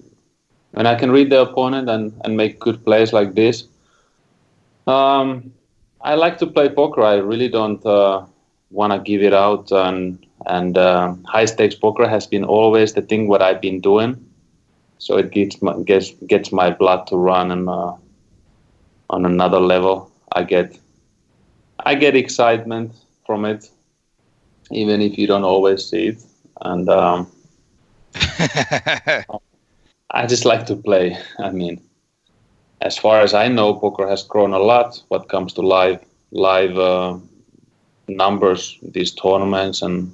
[0.71, 3.63] when I can read the opponent and, and make good plays like this.
[4.87, 5.51] Um,
[6.01, 7.03] I like to play poker.
[7.03, 8.25] I really don't uh,
[8.71, 13.01] want to give it out, and and uh, high stakes poker has been always the
[13.01, 14.25] thing what I've been doing.
[14.97, 17.93] So it gets my, gets gets my blood to run and uh,
[19.09, 20.08] on another level.
[20.31, 20.77] I get
[21.85, 22.93] I get excitement
[23.25, 23.69] from it,
[24.71, 26.23] even if you don't always see it.
[26.61, 27.27] And um,
[30.11, 31.17] I just like to play.
[31.39, 31.81] I mean,
[32.81, 35.01] as far as I know, poker has grown a lot.
[35.07, 37.17] What comes to live live uh,
[38.07, 40.11] numbers, these tournaments, and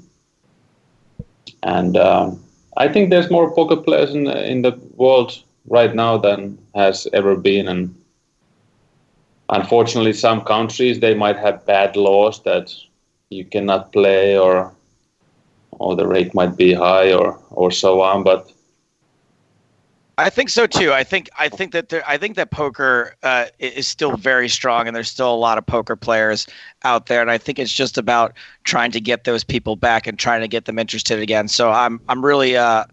[1.63, 2.43] and um,
[2.77, 7.07] I think there's more poker players in the, in the world right now than has
[7.13, 7.67] ever been.
[7.67, 7.95] And
[9.49, 12.73] unfortunately, some countries they might have bad laws that
[13.29, 14.73] you cannot play, or
[15.71, 18.23] or the rate might be high, or or so on.
[18.23, 18.51] But
[20.17, 20.93] I think so too.
[20.93, 24.87] I think I think that there, I think that poker uh, is still very strong,
[24.87, 26.47] and there's still a lot of poker players
[26.83, 27.21] out there.
[27.21, 28.33] And I think it's just about
[28.63, 31.49] trying to get those people back and trying to get them interested again.
[31.49, 32.85] So I'm I'm really uh,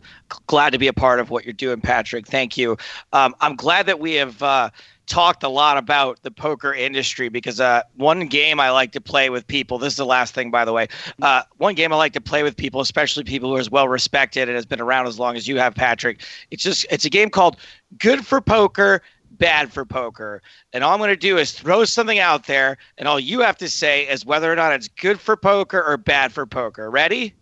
[0.49, 2.27] glad to be a part of what you're doing, Patrick.
[2.27, 2.77] Thank you.
[3.13, 4.71] Um, I'm glad that we have uh,
[5.07, 9.31] talked a lot about the poker industry because uh, one game I like to play
[9.31, 9.79] with people.
[9.79, 10.89] This is the last thing, by the way.
[11.21, 13.89] Uh, one game I like to play with people, especially people who are as well
[13.89, 16.23] respected and has been around as long as you have, Patrick.
[16.51, 17.57] It's just it's a game called
[17.99, 19.03] Good for Poker.
[19.33, 20.43] Bad for poker.
[20.73, 23.57] And all I'm going to do is throw something out there, and all you have
[23.59, 26.91] to say is whether or not it's good for poker or bad for poker.
[26.91, 27.35] Ready?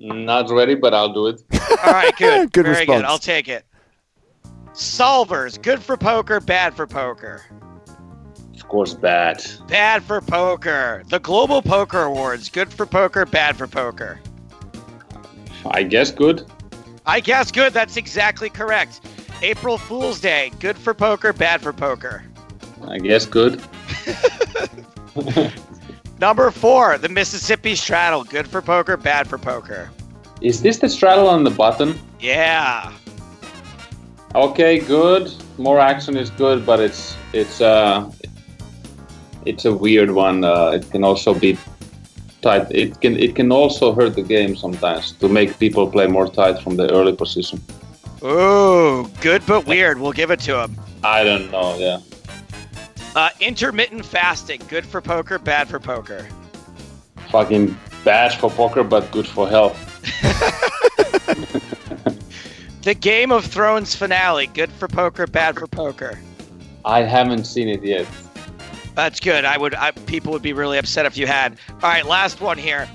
[0.00, 1.42] not ready, but I'll do it.
[1.84, 2.52] All right, good.
[2.52, 2.92] Good Very good.
[2.92, 3.04] response.
[3.06, 3.64] I'll take it.
[4.72, 7.44] Solvers, good for poker, bad for poker.
[8.54, 9.44] Of course, bad.
[9.68, 11.02] Bad for poker.
[11.08, 12.48] The Global Poker Awards.
[12.48, 14.20] Good for poker, bad for poker.
[15.66, 16.46] I guess good.
[17.06, 17.72] I guess good.
[17.72, 19.00] That's exactly correct.
[19.42, 20.52] April Fool's Day.
[20.60, 22.22] Good for poker, bad for poker.
[22.86, 23.62] I guess good.
[26.20, 28.24] Number four, the Mississippi Straddle.
[28.24, 29.90] Good for poker, bad for poker.
[30.42, 31.98] Is this the straddle on the button?
[32.18, 32.92] Yeah.
[34.34, 35.32] Okay, good.
[35.58, 38.10] More action is good, but it's it's uh
[39.46, 40.44] it's a weird one.
[40.44, 41.58] Uh, it can also be
[42.42, 42.66] tight.
[42.70, 46.62] It can it can also hurt the game sometimes to make people play more tight
[46.62, 47.60] from the early position.
[48.22, 49.98] Oh, good but weird.
[49.98, 50.76] We'll give it to him.
[51.02, 51.76] I don't know.
[51.78, 51.98] Yeah,
[53.16, 54.60] Uh, intermittent fasting.
[54.68, 56.26] Good for poker, bad for poker.
[57.30, 59.76] fucking bad for poker, but good for health.
[62.82, 64.46] The Game of Thrones finale.
[64.46, 66.18] Good for poker, bad for poker.
[66.84, 68.06] I haven't seen it yet.
[68.94, 69.44] That's good.
[69.44, 69.74] I would.
[69.74, 71.58] I, people would be really upset if you had.
[71.70, 72.88] All right, last one here.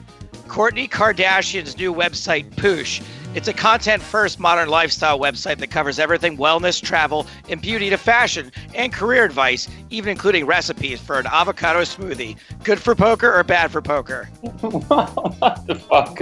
[0.47, 3.03] Kourtney Kardashian's new website, Poosh.
[3.35, 8.49] It's a content-first modern lifestyle website that covers everything wellness, travel, and beauty to fashion
[8.73, 12.37] and career advice, even including recipes for an avocado smoothie.
[12.63, 14.29] Good for poker or bad for poker?
[14.41, 16.15] what the fuck?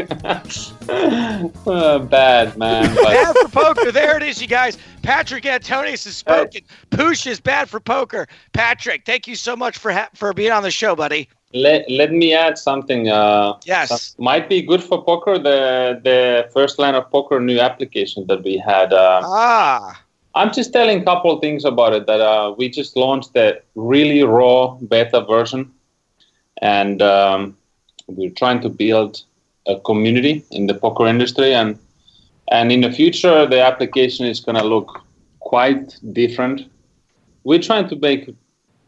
[2.09, 2.95] Bad man.
[2.95, 3.91] But bad for poker.
[3.91, 4.79] There it is, you guys.
[5.03, 6.61] Patrik Antonius has spoken.
[6.89, 8.27] Poosh is bad for poker.
[8.53, 11.29] Patrick, thank you so much for ha- for being on the show, buddy.
[11.53, 13.09] Let, let me add something.
[13.09, 14.15] Uh, Yes.
[14.17, 15.37] might be good for poker.
[15.37, 18.91] The the First Land of Poker new application that we had.
[18.93, 20.01] Uh, Ah,
[20.35, 22.05] I'm just telling a couple things about it.
[22.07, 25.71] That uh, we just launched the really raw beta version,
[26.61, 27.57] and um,
[28.07, 29.21] we're trying to build
[29.67, 31.53] a community in the poker industry.
[31.53, 31.77] And
[32.51, 35.01] and in the future, the application is going to look
[35.39, 36.61] quite different.
[37.43, 38.33] We're trying to make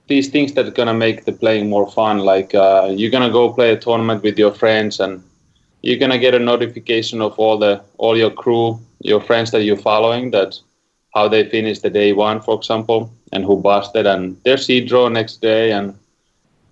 [0.07, 2.19] these things that are to make the playing more fun.
[2.19, 5.23] Like uh, you're to go play a tournament with your friends and
[5.81, 9.77] you're gonna get a notification of all the all your crew, your friends that you're
[9.91, 10.59] following, that
[11.13, 15.07] how they finished the day one, for example, and who busted, and their seed draw
[15.07, 15.93] next day, and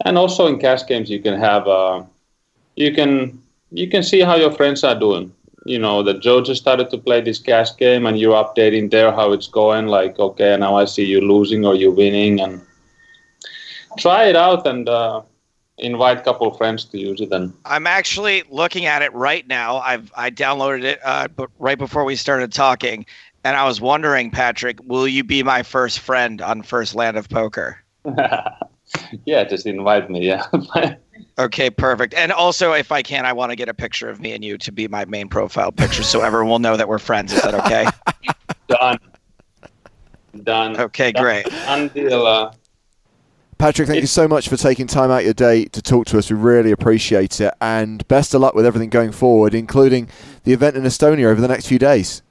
[0.06, 2.04] and also in cash games you can have uh,
[2.76, 3.40] you can
[3.72, 5.32] you can see how your friends are doing.
[5.66, 9.12] You know that Joe just started to play this cash game, and you're updating there
[9.12, 9.88] how it's going.
[9.88, 12.62] Like, okay, now I see you losing or you winning, and
[13.98, 15.22] try it out and uh,
[15.78, 19.48] invite a couple of friends to use it and I'm actually looking at it right
[19.48, 19.78] now.
[19.78, 23.06] I've I downloaded it, uh, but right before we started talking,
[23.44, 27.28] and I was wondering, Patrick, will you be my first friend on First Land of
[27.30, 27.78] Poker?
[29.26, 30.26] yeah, just invite me.
[30.26, 30.46] Yeah,
[31.38, 32.14] Okay, perfect.
[32.14, 34.58] And also, if I can, I want to get a picture of me and you
[34.60, 37.34] to be my main profile picture, so everyone will know that we're friends.
[37.34, 37.88] Is that okay?
[38.68, 39.00] done.
[40.44, 40.80] Done.
[40.80, 41.24] Okay, Done.
[41.24, 41.48] great.
[41.68, 42.54] Until uh,
[43.58, 46.30] Patrick, thank you so much for taking time out your day to talk to us.
[46.30, 47.54] We really appreciate it.
[47.62, 50.10] And best of luck with everything going forward, including
[50.44, 52.22] the event in Estonia over the next few days.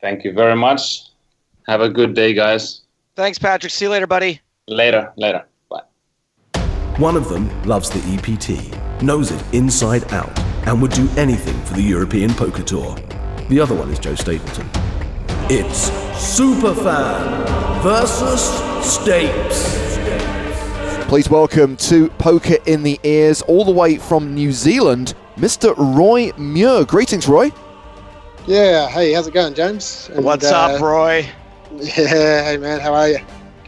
[0.00, 1.04] thank you very much.
[1.66, 2.82] Have a good day, guys.
[3.14, 3.72] Thanks, Patrick.
[3.72, 4.40] See you later, buddy.
[4.66, 5.12] Later.
[5.16, 5.44] Later.
[5.68, 5.82] Bye.
[6.96, 10.36] One of them loves the EPT, knows it inside out,
[10.66, 12.96] and would do anything for the European Poker Tour.
[13.48, 14.68] The other one is Joe Stapleton.
[15.50, 15.90] It's
[16.38, 18.40] Superfan versus
[18.80, 19.91] Stapes.
[21.12, 25.74] Please welcome to Poker in the Ears, all the way from New Zealand, Mr.
[25.76, 26.86] Roy Muir.
[26.86, 27.52] Greetings, Roy.
[28.46, 30.08] Yeah, hey, how's it going, James?
[30.14, 31.28] And, What's uh, up, Roy?
[31.74, 33.18] Yeah, hey man, how are you?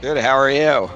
[0.00, 0.16] Good.
[0.16, 0.88] How are you?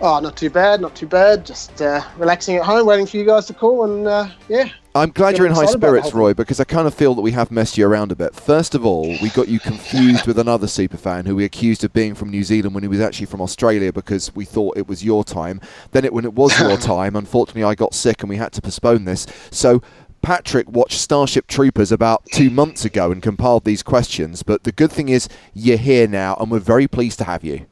[0.00, 1.46] Oh, not too bad, not too bad.
[1.46, 5.10] Just uh, relaxing at home, waiting for you guys to call, and uh, yeah, I'm
[5.10, 7.20] glad you're in high excited about the spirits, Roy, because I kind of feel that
[7.20, 8.34] we have messed you around a bit.
[8.34, 12.16] First of all, we got you confused with another superfan who we accused of being
[12.16, 15.22] from New Zealand when he was actually from Australia because we thought it was your
[15.22, 15.60] time.
[15.92, 18.62] Then, it, when it was your time, unfortunately, I got sick and we had to
[18.62, 19.28] postpone this.
[19.52, 19.80] So,
[20.22, 24.42] Patrick watched Starship Troopers about two months ago and compiled these questions.
[24.42, 27.66] But the good thing is, you're here now, and we're very pleased to have you.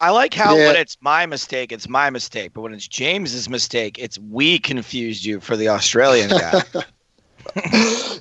[0.00, 0.68] I like how Yeah.
[0.68, 5.24] when it's my mistake, it's my mistake, but when it's James's mistake, it's we confused
[5.24, 6.62] you for the Australian guy.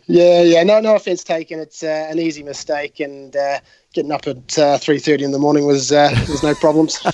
[0.07, 0.63] yeah, yeah.
[0.63, 1.59] No, no offense taken.
[1.59, 3.59] It's uh, an easy mistake, and uh,
[3.93, 6.99] getting up at uh, three thirty in the morning was uh, was no problems.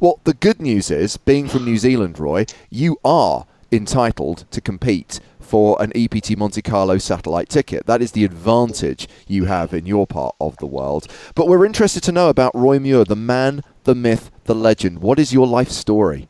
[0.00, 5.18] Well, the good news is, being from New Zealand, Roy, you are entitled to compete
[5.40, 7.86] for an EPT Monte Carlo satellite ticket.
[7.86, 11.06] That is the advantage you have in your part of the world.
[11.34, 15.00] But we're interested to know about Roy Muir, the man, the myth, the legend.
[15.00, 16.28] What is your life story?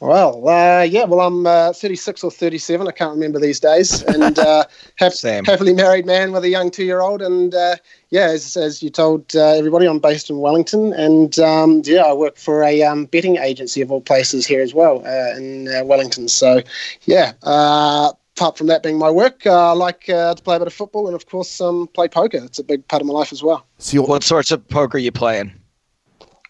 [0.00, 2.88] Well, uh, yeah, well, I'm uh, 36 or 37.
[2.88, 4.02] I can't remember these days.
[4.10, 4.64] And uh,
[4.96, 5.12] hap-
[5.44, 7.20] happily married man with a young two year old.
[7.20, 7.76] And uh,
[8.08, 10.94] yeah, as, as you told uh, everybody, I'm based in Wellington.
[10.94, 14.72] And um, yeah, I work for a um, betting agency of all places here as
[14.72, 16.28] well uh, in uh, Wellington.
[16.28, 16.62] So
[17.04, 20.58] yeah, uh, apart from that being my work, uh, I like uh, to play a
[20.58, 22.38] bit of football and, of course, um, play poker.
[22.42, 23.66] It's a big part of my life as well.
[23.78, 25.52] So What sorts of poker are you playing?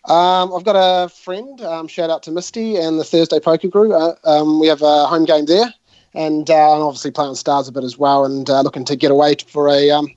[0.05, 1.61] Um, I've got a friend.
[1.61, 3.93] Um, shout out to Misty and the Thursday Poker Crew.
[3.93, 5.73] Uh, um, we have a home game there,
[6.15, 9.11] and uh, I'm obviously playing stars a bit as well, and uh, looking to get
[9.11, 10.09] away for a um,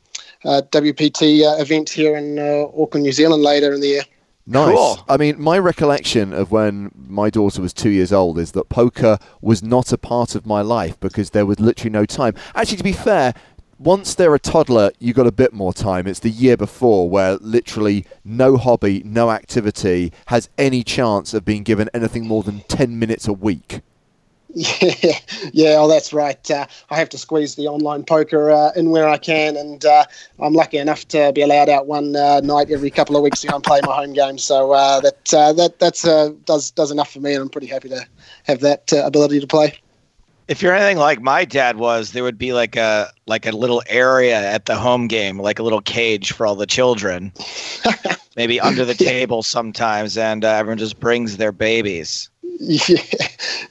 [0.46, 4.04] uh, WPT uh, event here in uh, Auckland, New Zealand later in the year.
[4.46, 4.76] Nice.
[4.76, 5.06] Cool.
[5.08, 9.18] I mean, my recollection of when my daughter was two years old is that poker
[9.42, 12.36] was not a part of my life because there was literally no time.
[12.54, 13.34] Actually, to be fair,
[13.84, 16.08] once they're a toddler, you've got a bit more time.
[16.08, 21.64] It's the year before where literally no hobby, no activity has any chance of being
[21.64, 23.82] given anything more than 10 minutes a week.
[24.56, 25.18] Yeah,
[25.52, 26.52] yeah, oh, that's right.
[26.52, 30.06] Uh, I have to squeeze the online poker uh, in where I can, and uh,
[30.40, 33.48] I'm lucky enough to be allowed out one uh, night every couple of weeks to
[33.48, 34.38] go and play my home game.
[34.38, 37.66] So uh, that uh, that that's uh, does does enough for me, and I'm pretty
[37.66, 38.06] happy to
[38.44, 39.80] have that uh, ability to play.
[40.54, 43.82] If you're anything like my dad was, there would be like a like a little
[43.88, 47.34] area at the home game, like a little cage for all the children,
[48.38, 52.30] maybe under the table sometimes, and uh, everyone just brings their babies.
[52.60, 53.02] Yeah,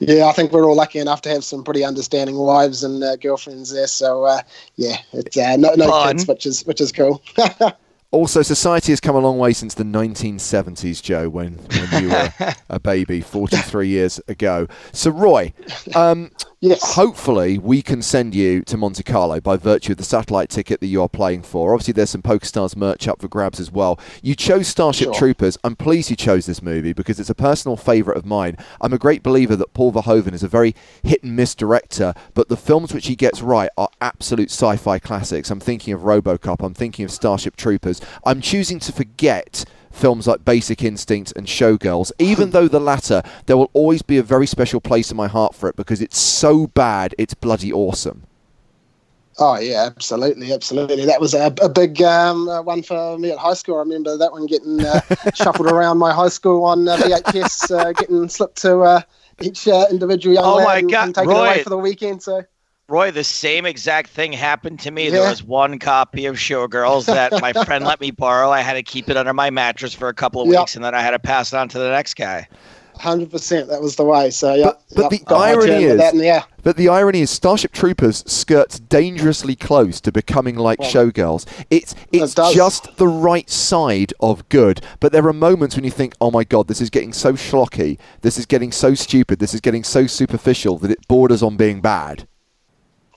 [0.01, 0.25] yeah.
[0.25, 3.71] I think we're all lucky enough to have some pretty understanding wives and uh, girlfriends
[3.71, 3.87] there.
[3.87, 4.41] So uh,
[4.75, 6.17] yeah, it's uh, no, no Fun.
[6.17, 7.23] kids, which is which is cool.
[8.13, 12.31] Also, society has come a long way since the 1970s, Joe, when, when you were
[12.69, 14.67] a baby 43 years ago.
[14.91, 15.51] So, Roy,
[15.95, 16.29] um,
[16.63, 16.95] yes.
[16.95, 20.87] hopefully we can send you to Monte Carlo by virtue of the satellite ticket that
[20.87, 21.73] you're playing for.
[21.73, 23.99] Obviously, there's some PokerStars merch up for grabs as well.
[24.21, 25.13] You chose Starship Sure.
[25.13, 25.57] Troopers.
[25.63, 28.57] I'm pleased you chose this movie because it's a personal favourite of mine.
[28.81, 32.49] I'm a great believer that Paul Verhoeven is a very hit and miss director, but
[32.49, 35.51] the films which he gets right are absolute sci fi classics.
[35.51, 38.01] I'm thinking of Robocop, I'm thinking of Starship Troopers.
[38.25, 43.57] I'm choosing to forget films like Basic Instinct and Showgirls, even though the latter, there
[43.57, 46.67] will always be a very special place in my heart for it because it's so
[46.67, 48.23] bad, it's bloody awesome.
[49.39, 51.05] Oh yeah, absolutely, absolutely.
[51.05, 53.77] That was a, a big um, uh, one for me at high school.
[53.77, 55.01] I remember that one getting uh,
[55.33, 59.01] shuffled around my high school on uh, VHS, uh, getting slipped to uh,
[59.39, 61.39] each uh, individual young Oh lad my and, God, and taken Roy.
[61.39, 62.21] away for the weekend.
[62.21, 62.43] So
[62.89, 65.09] Roy, the same exact thing happened to me.
[65.09, 68.49] There was one copy of Showgirls that my friend let me borrow.
[68.51, 70.59] I had to keep it under my mattress for a couple of Yep.
[70.59, 72.47] weeks, and then I had to pass it on to the next guy.
[72.99, 74.29] hundred percent, that was the way.
[74.29, 77.21] So yeah, But- but yep, the got irony is- that, and yeah, But the irony
[77.21, 81.45] is, Starship Troopers skirts dangerously close to becoming like Well, Showgirls.
[81.71, 82.53] It's it's does.
[82.53, 84.81] just the right side of good.
[84.99, 87.97] But there are moments when you think, "Oh my god, this is getting so schlocky.
[88.21, 89.39] This is getting so stupid.
[89.39, 92.27] This is getting so superficial that it borders on being bad."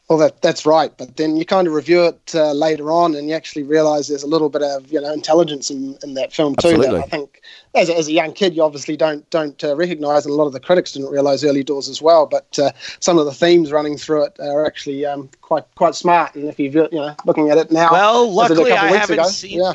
[0.09, 0.96] Well, that that's right.
[0.96, 4.22] But then you kind of review it uh, later on, and you actually realise there's
[4.22, 6.68] a little bit of you know intelligence in, in that film too.
[6.68, 6.98] Absolutely.
[6.98, 7.42] That I think
[7.74, 10.46] as a, as a young kid, you obviously don't don't uh, recognise, and a lot
[10.46, 12.26] of the critics didn't realise early doors as well.
[12.26, 16.36] But uh, some of the themes running through it are actually um, quite quite smart.
[16.36, 18.92] And if you you know looking at it now, Well, as a luckily couple I
[18.92, 19.59] weeks haven't ago, seen.
[19.59, 19.72] Yeah,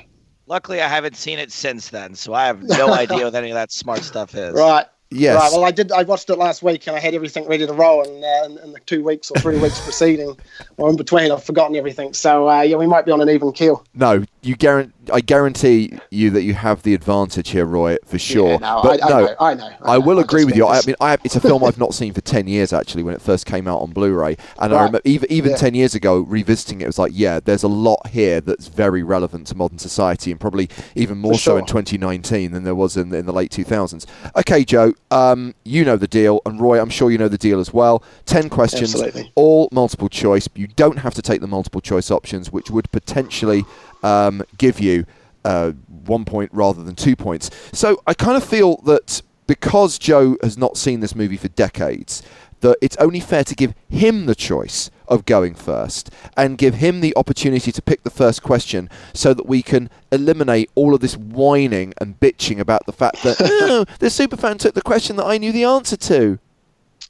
[0.48, 3.56] Luckily, I haven't seen it since then, so I have no idea what any of
[3.56, 4.54] that smart stuff is.
[4.54, 4.86] right.
[5.14, 5.36] Yes.
[5.36, 5.52] Right.
[5.52, 5.92] Well, I did.
[5.92, 8.02] I watched it last week, and I had everything ready to roll.
[8.02, 10.38] And uh, in, in the two weeks or three weeks preceding,
[10.78, 12.14] or in between, I've forgotten everything.
[12.14, 13.86] So uh, yeah, we might be on an even keel.
[13.94, 14.94] No, you guarantee.
[15.12, 18.52] I guarantee you that you have the advantage here, Roy, for sure.
[18.52, 19.36] Yeah, no, but I, I no, know.
[19.40, 19.76] I know.
[19.82, 20.22] I will know.
[20.22, 20.66] agree with you.
[20.66, 23.04] I, I mean, I, it's a film I've not seen for ten years actually.
[23.04, 25.58] When it first came out on Blu-ray, and I remember even even Yeah.
[25.58, 29.04] ten years ago revisiting it, it was like, yeah, there's a lot here that's very
[29.04, 33.14] relevant to modern society, and probably even more so in 2019 than there was in,
[33.14, 34.06] in the late 2000s.
[34.38, 37.60] Okay, Joe, um, you know the deal, and Roy, I'm sure you know the deal
[37.60, 38.04] as well.
[38.26, 39.32] Ten questions, Absolutely.
[39.36, 40.48] all multiple choice.
[40.56, 43.66] You don't have to take the multiple choice options, which would potentially
[44.04, 45.06] um, give you
[45.44, 45.72] uh,
[46.06, 47.50] one point rather than two points.
[47.74, 52.24] So I kind of feel that because Joe has not seen this movie for decades,
[52.62, 57.02] that it's only fair to give him the choice of going first and give him
[57.02, 61.18] the opportunity to pick the first question so that we can eliminate all of this
[61.18, 65.38] whining and bitching about the fact that oh, the superfan took the question that I
[65.38, 66.40] knew the answer to.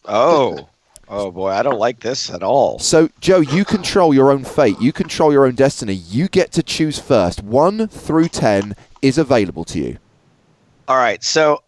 [0.06, 0.70] Oh,
[1.12, 2.80] oh boy, I don't like this at all.
[2.80, 4.80] So, Joe, you control your own fate.
[4.80, 5.94] You control your own destiny.
[5.94, 7.44] You get to choose first.
[7.44, 9.98] One through ten is available to you.
[10.88, 11.64] All right, so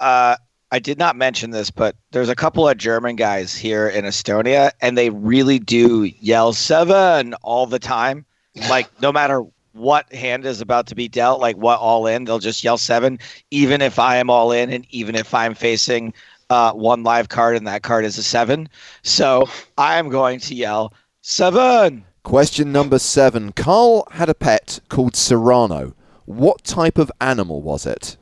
[0.00, 0.36] uh,
[0.70, 4.70] I did not mention this, but there's a couple of German guys here in Estonia,
[4.80, 8.24] and they really do yell seven all the time.
[8.68, 12.38] Like no matter what hand is about to be dealt, like what all in, they'll
[12.38, 13.18] just yell seven,
[13.50, 16.14] even if I am all in, and even if I'm facing
[16.50, 18.68] uh, one live card, and that card is a seven.
[19.02, 19.48] So
[19.78, 20.92] I am going to yell
[21.22, 22.04] seven.
[22.22, 23.52] Question number seven.
[23.52, 25.94] Carl had a pet called Serrano.
[26.24, 28.16] What type of animal was it?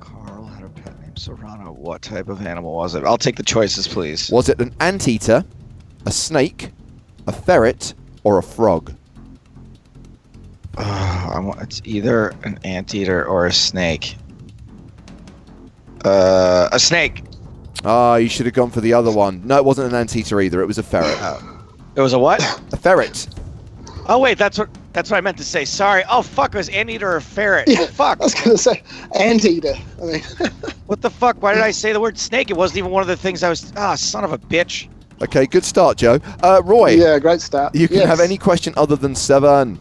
[0.00, 1.72] Carl had a pet named Serrano.
[1.72, 3.04] What type of animal was it?
[3.04, 4.30] I'll take the choices, please.
[4.30, 5.44] Was it an anteater,
[6.06, 6.70] a snake,
[7.26, 7.92] a ferret,
[8.22, 8.94] or a frog?
[10.78, 14.16] Uh, I want, it's either an anteater or a snake.
[16.04, 17.22] Uh, a snake.
[17.84, 19.42] Ah, you should have gone for the other one.
[19.46, 20.60] No, it wasn't an anteater either.
[20.62, 21.18] It was a ferret.
[21.96, 22.42] It was a what?
[22.72, 23.26] A ferret.
[24.06, 25.64] Oh wait, that's what that's what I meant to say.
[25.64, 26.02] Sorry.
[26.10, 27.68] Oh fuck, it was anteater or ferret.
[27.70, 28.20] Oh, fuck.
[28.20, 28.82] I was going to say
[29.18, 29.74] anteater.
[30.00, 30.22] I mean,
[30.86, 31.42] What the fuck?
[31.42, 32.50] Why did I say the word snake?
[32.50, 33.72] It wasn't even one of the things I was.
[33.76, 34.88] Ah, son of a bitch.
[35.22, 36.18] Okay, good start, Joe.
[36.42, 37.74] Uh, Roy, yeah, great start.
[37.74, 38.06] you can Yes.
[38.08, 39.78] have any question other than seven.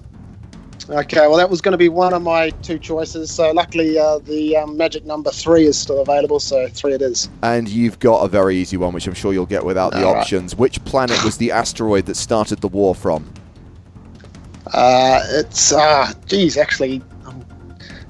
[0.90, 3.32] Okay, well, that was going to be one of my two choices.
[3.32, 6.42] So luckily, uh, the um, magic number three is still available.
[6.42, 7.30] So three it is.
[7.42, 10.14] And you've got a very easy one, which I'm sure you'll get without the All
[10.14, 10.20] right.
[10.20, 10.56] options.
[10.56, 13.32] Which planet was the asteroid that started the war from?
[14.74, 17.46] Uh, it's ah, geez, actually, um,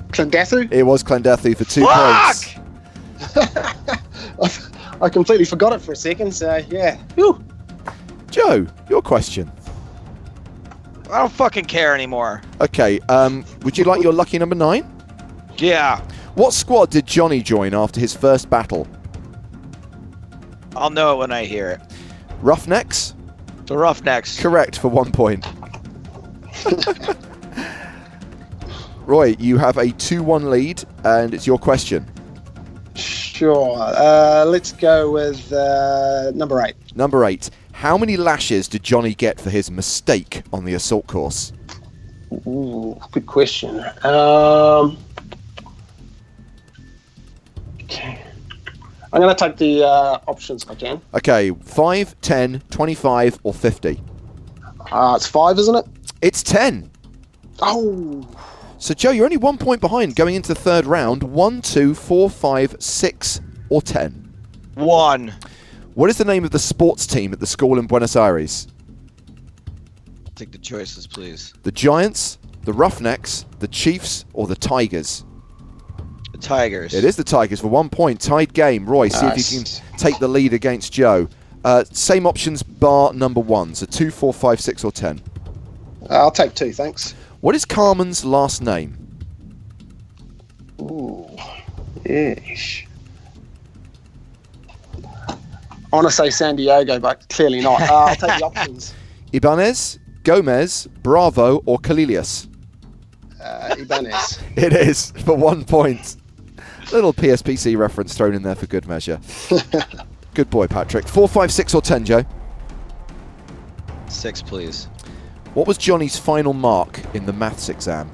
[0.09, 0.71] Klendathu.
[0.71, 2.35] It was Klendathu for two Fuck!
[3.35, 3.99] points.
[5.01, 6.33] I completely forgot it for a second.
[6.33, 7.43] So yeah, Whew.
[8.31, 9.51] Joe, your question.
[11.13, 12.41] I don't fucking care anymore.
[12.59, 14.89] Okay, um, would you like your lucky number nine?
[15.57, 15.99] Yeah,
[16.33, 18.87] What squad did Johnny join after his first battle?
[20.75, 21.79] I'll know it when I hear it.
[22.41, 23.13] Roughnecks?
[23.67, 24.39] The Roughnecks.
[24.39, 25.45] Correct for one point.
[29.05, 32.09] Roy, you have a 2 1 lead, and it's your question.
[32.95, 33.75] sure.
[33.79, 36.75] Uh, let's go with uh, number eight.
[36.95, 37.49] Number 8.
[37.83, 41.51] How many lashes did Johnny get for his mistake on the assault course?
[42.47, 43.81] Ooh, good question.
[44.05, 44.97] Um,
[47.81, 48.21] okay.
[49.11, 51.01] I'm going to take the uh, options if I can.
[51.13, 54.01] Okay, 5, 10, 25, or 50?
[54.89, 55.85] Uh, it's five, isn't it?
[56.21, 56.89] It's 10.
[57.59, 58.25] Oh,
[58.77, 61.21] So, Joe, you're only one point behind going into the third round.
[61.21, 64.33] One, two, four, five, six, or 10.
[64.75, 65.33] One.
[65.95, 68.67] What is the name of the sports team at the school in Buenos Aires?
[70.35, 71.53] Take the choices, please.
[71.61, 75.23] The Giants, the Roughnecks, the Chiefs, or the Tigers?
[76.31, 76.95] The Tigers.
[76.95, 78.19] It is the Tigers for one point.
[78.19, 78.87] Tied game.
[78.87, 81.27] Roy, see if you can take the lead against Joe.
[81.63, 83.75] Uh, same options bar number one.
[83.75, 85.21] So two, four, five, six, or ten.
[86.09, 87.13] I'll take two, thanks.
[87.41, 88.97] What is Carmen's last name?
[90.81, 91.29] Ooh,
[92.03, 92.87] yeesh.
[95.93, 97.79] I want to say San Diego, but clearly not.
[97.79, 98.95] Uh, I'll take the options.
[99.31, 102.47] Ibanez, Gomez, Bravo, or Colillas?
[103.39, 104.39] Uh, Ibanez.
[104.55, 106.17] It is for one point.
[106.91, 109.19] Little PSPC reference thrown in there for good measure.
[110.33, 111.07] good boy, Patrick.
[111.07, 112.25] Four, five, six, or ten, Joe.
[114.07, 114.85] Six, please.
[115.53, 118.09] What was Johnny's final mark in the maths exam?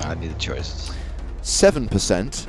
[0.00, 0.97] I need the choices.
[1.48, 2.46] 7%,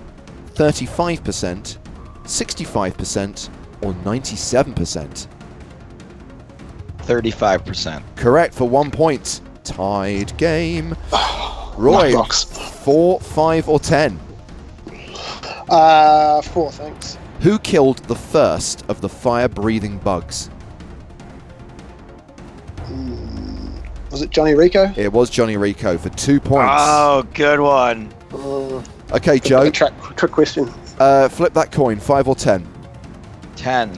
[0.56, 1.78] 35%,
[2.24, 3.50] 65%,
[3.82, 5.28] or 97%?
[7.04, 8.06] Thirty-five percent.
[8.18, 9.42] Correct for one point.
[9.64, 10.90] Tied game.
[11.76, 12.46] Roy, Knockbox.
[12.84, 14.20] four, five, or ten?
[15.70, 17.18] Uh, four, thanks.
[17.40, 20.52] Who killed the first of the fire-breathing bugs?
[24.12, 24.94] Was it Johnny Rico?
[24.96, 26.74] It was Johnny Rico for two points.
[26.78, 28.14] Oh, good one.
[28.34, 30.72] Uh, okay, Joe, a trick, trick question.
[31.00, 32.00] uh, flip that coin.
[32.00, 32.68] Five or ten?
[33.56, 33.98] Ten.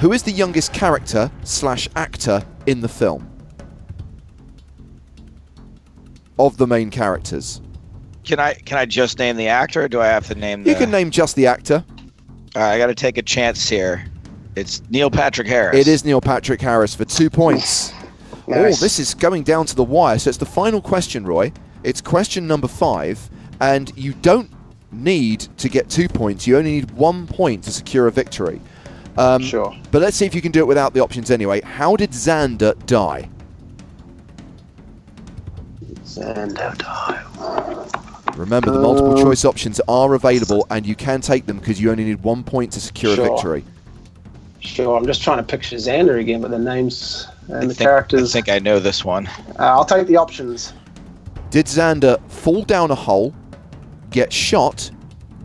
[0.00, 3.26] Who is the youngest character slash actor in the film?
[6.38, 7.60] Of the main characters.
[8.24, 10.70] Can I can I just name the actor, or do I have to name the?
[10.70, 11.84] You can name just the actor.
[12.56, 14.04] All right, I got to take a chance here.
[14.56, 15.76] It's Neil Patrick Harris.
[15.76, 17.92] It is Neil Patrick Harris for two points.
[18.48, 20.18] Oh, this is going down to the wire.
[20.18, 21.52] So it's the final question, Roy.
[21.84, 23.30] It's question number five,
[23.60, 24.50] and you don't
[24.92, 26.46] need to get two points.
[26.46, 28.60] You only need one point to secure a victory.
[29.18, 29.76] Um, Sure.
[29.90, 31.60] But let's see if you can do it without the options anyway.
[31.60, 33.28] How did Zander die?
[36.04, 37.22] Zander die.
[38.36, 42.04] Remember, the multiple choice options are available, and you can take them because you only
[42.04, 43.64] need one point to secure a victory.
[44.60, 47.78] Sure, I'm just trying to picture Zander again, but the names I and the think,
[47.78, 48.30] characters.
[48.34, 49.26] I think I know this one.
[49.58, 50.72] Uh, I'll take the options.
[51.50, 53.34] Did Zander fall down a hole,
[54.10, 54.90] get shot,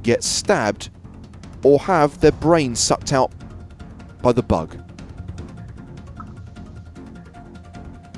[0.04, 0.90] get stabbed,
[1.64, 3.32] or have their brains sucked out
[4.22, 4.78] by the bug?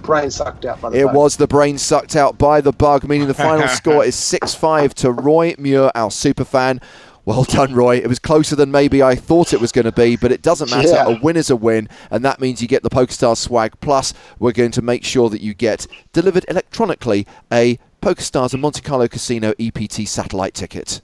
[0.07, 1.01] brain sucked out by the bug.
[1.01, 1.15] It bug.
[1.15, 4.95] was the brain sucked out by the bug, meaning the final score is 6 5
[4.95, 6.81] to Roy Muir, our super fan.
[7.25, 7.97] Well done, Roy.
[7.97, 10.71] It was closer than maybe I thought it was going to be, but it doesn't
[10.71, 10.87] matter.
[10.87, 11.07] Yeah.
[11.07, 13.77] A win is a win, and that means you get the PokerStars swag.
[13.81, 18.81] Plus, we're going to make sure that you get delivered electronically a PokerStars and Monte
[18.81, 21.01] Carlo Casino EPT satellite ticket.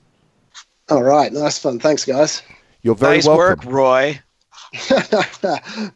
[0.89, 1.79] All right, nice fun.
[1.79, 2.41] Thanks, guys.
[2.81, 3.71] You're very nice welcome.
[3.71, 4.19] work, Roy.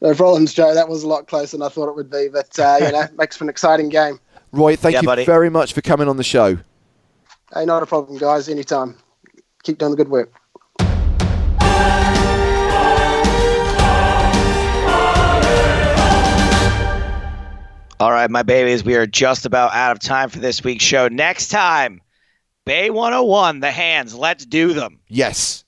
[0.01, 0.73] no problems, Joe.
[0.73, 3.05] That was a lot closer than I thought it would be, but uh, you know,
[3.17, 4.19] makes for an exciting game.
[4.51, 5.25] Roy, thank Yeah, you buddy.
[5.25, 6.57] very much for coming on the show.
[7.53, 8.49] Hey, not a problem, guys.
[8.49, 8.97] Anytime.
[9.63, 10.31] Keep doing the good work.
[17.99, 21.07] All right, my babies, we are just about out of time for this week's show.
[21.07, 21.99] Next time,
[22.63, 24.99] Bay 101, the hands, let's do them.
[25.07, 25.65] Yes.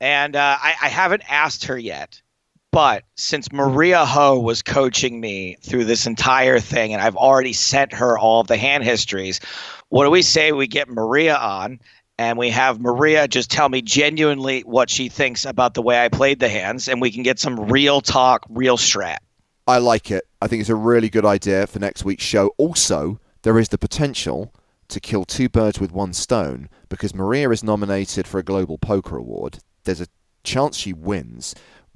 [0.00, 2.22] And uh, I, I haven't asked her yet,
[2.70, 7.92] but since Maria Ho was coaching me through this entire thing, and I've already sent
[7.92, 9.40] her all of the hand histories,
[9.90, 11.80] what do we say we get Maria on?
[12.16, 16.08] And we have Maria just tell me genuinely what she thinks about the way I
[16.08, 19.18] played the hands, and we can get some real talk, real strat.
[19.66, 20.24] I like it.
[20.42, 22.48] I think it's a really good idea for next week's show.
[22.58, 24.52] Also, there is the potential
[24.88, 29.16] to kill two birds with one stone because Maria is nominated for a Global Poker
[29.16, 29.58] Award.
[29.84, 30.08] There's a
[30.42, 31.54] chance she wins.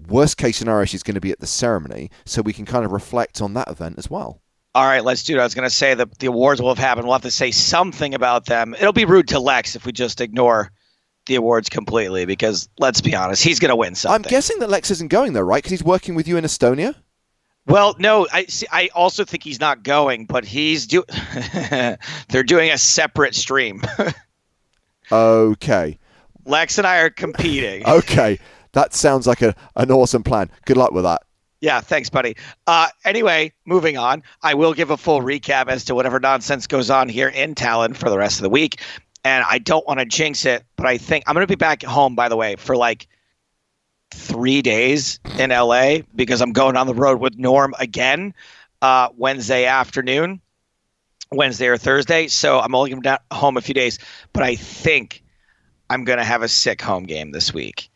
[0.09, 2.93] Worst case scenario, she's going to be at the ceremony, so we can kind of
[2.93, 4.41] reflect on that event as well.
[4.75, 5.41] All right, let's do it.
[5.41, 7.07] I was going to say that the awards will have happened.
[7.07, 8.75] We'll have to say something about them.
[8.75, 10.71] It'll be rude to Lex if we just ignore
[11.27, 14.25] the awards completely because let's be honest, he's going to win something.
[14.25, 15.59] I'm guessing that Lex isn't going though, right?
[15.59, 16.95] Because he's working with you in Estonia.
[17.69, 21.05] Well, no, I see, I also think he's not going, but he's do.
[22.29, 23.83] They're doing a separate stream.
[25.11, 25.99] Okay.
[26.45, 27.83] Lex and I are competing.
[27.89, 28.39] Okay.
[28.73, 30.51] That sounds like a, an awesome plan.
[30.67, 31.23] Good luck with that.
[31.61, 32.37] Yeah, thanks, buddy.
[32.67, 34.23] Uh, anyway, moving on.
[34.43, 37.97] I will give a full recap as to whatever nonsense goes on here in Tallinn
[37.97, 38.81] for the rest of the week.
[39.25, 41.83] And I don't want to jinx it, but I think I'm going to be back
[41.83, 43.09] at home, by the way, for like
[44.11, 48.35] three days in LA because I'm going on the road with Norm again
[48.83, 50.41] uh, Wednesday afternoon,
[51.33, 52.29] Wednesday or Thursday.
[52.29, 53.99] So I'm only going be home a few days,
[54.33, 55.23] but I think
[55.91, 57.91] I'm going to have a sick home game this week.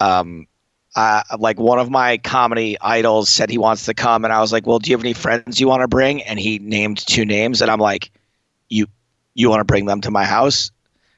[0.00, 0.46] Um,
[0.94, 4.50] uh, like one of my comedy idols said he wants to come, and I was
[4.50, 7.26] like, "Well, do you have any friends you want to bring?" And he named two
[7.26, 8.10] names, and I'm like,
[8.70, 8.86] "You,
[9.34, 10.70] you want to bring them to my house?"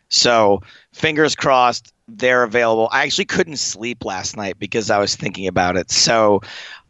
[0.08, 0.62] So
[0.92, 2.88] fingers crossed, they're available.
[2.90, 5.90] I actually couldn't sleep last night because I was thinking about it.
[5.90, 6.40] So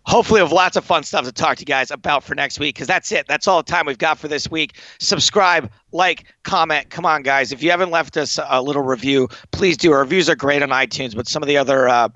[0.06, 2.58] hopefully, we have lots of fun stuff to talk to you guys about for next
[2.58, 2.76] week.
[2.76, 3.26] Because that's it.
[3.28, 4.76] That's all the time we've got for this week.
[4.98, 6.90] Subscribe, like, comment.
[6.90, 7.52] Come on, guys.
[7.52, 9.92] If you haven't left us a little review, please do.
[9.92, 12.08] Our reviews are great on iTunes, but some of the other uh,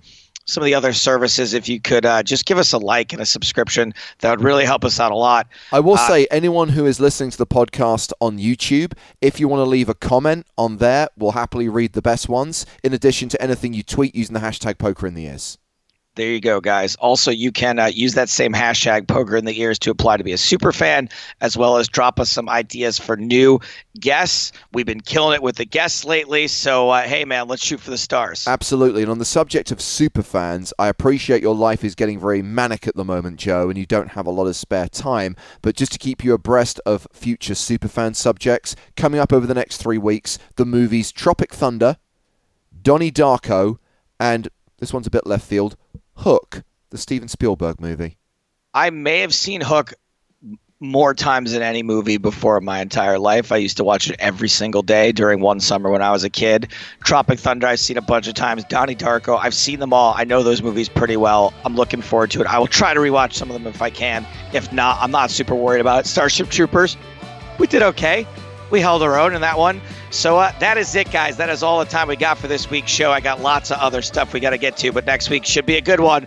[0.44, 3.22] some of the other services, if you could uh, just give us a like and
[3.22, 5.46] a subscription, that would really help us out a lot.
[5.72, 9.48] I will Uh, say, anyone who is listening to the podcast on YouTube, if you
[9.48, 13.28] want to leave a comment on there, we'll happily read the best ones, in addition
[13.30, 15.58] to anything you tweet using the hashtag poker in the ears.
[16.14, 16.94] There you go, guys.
[16.96, 20.24] Also, you can uh, use that same hashtag poker in the ears to apply to
[20.24, 21.08] be a super fan,
[21.40, 23.60] as well as drop us some ideas for new
[23.98, 24.52] guests.
[24.74, 26.48] We've been killing it with the guests lately.
[26.48, 28.46] So, uh, hey, man, let's shoot for the stars.
[28.46, 29.00] Absolutely.
[29.00, 32.86] And on the subject of super fans, I appreciate your life is getting very manic
[32.86, 35.34] at the moment, Joe, and you don't have a lot of spare time.
[35.62, 39.54] But just to keep you abreast of future super fan subjects, coming up over the
[39.54, 41.96] next three weeks, the movies Tropic Thunder,
[42.82, 43.78] Donnie Darko,
[44.20, 45.76] and this one's a bit left field,
[46.22, 48.16] Hook, the Steven Spielberg movie.
[48.72, 49.92] I may have seen Hook
[50.78, 53.50] more times than any movie before in my entire life.
[53.50, 56.30] I used to watch it every single day during one summer when I was a
[56.30, 56.68] kid.
[57.02, 58.62] Tropic Thunder, I've seen a bunch of times.
[58.64, 60.14] Donnie Darko, I've seen them all.
[60.16, 61.52] I know those movies pretty well.
[61.64, 62.46] I'm looking forward to it.
[62.46, 64.24] I will try to rewatch some of them if I can.
[64.52, 66.06] If not, I'm not super worried about it.
[66.08, 66.96] Starship Troopers,
[67.58, 68.26] we did okay.
[68.72, 69.82] We held our own in that one.
[70.10, 71.36] So uh, that is it, guys.
[71.36, 73.12] That is all the time we got for this week's show.
[73.12, 75.66] I got lots of other stuff we got to get to, but next week should
[75.66, 76.26] be a good one.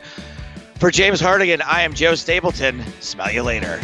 [0.76, 2.84] For James Hartigan, I am Joe Stapleton.
[3.02, 3.82] Smell you later.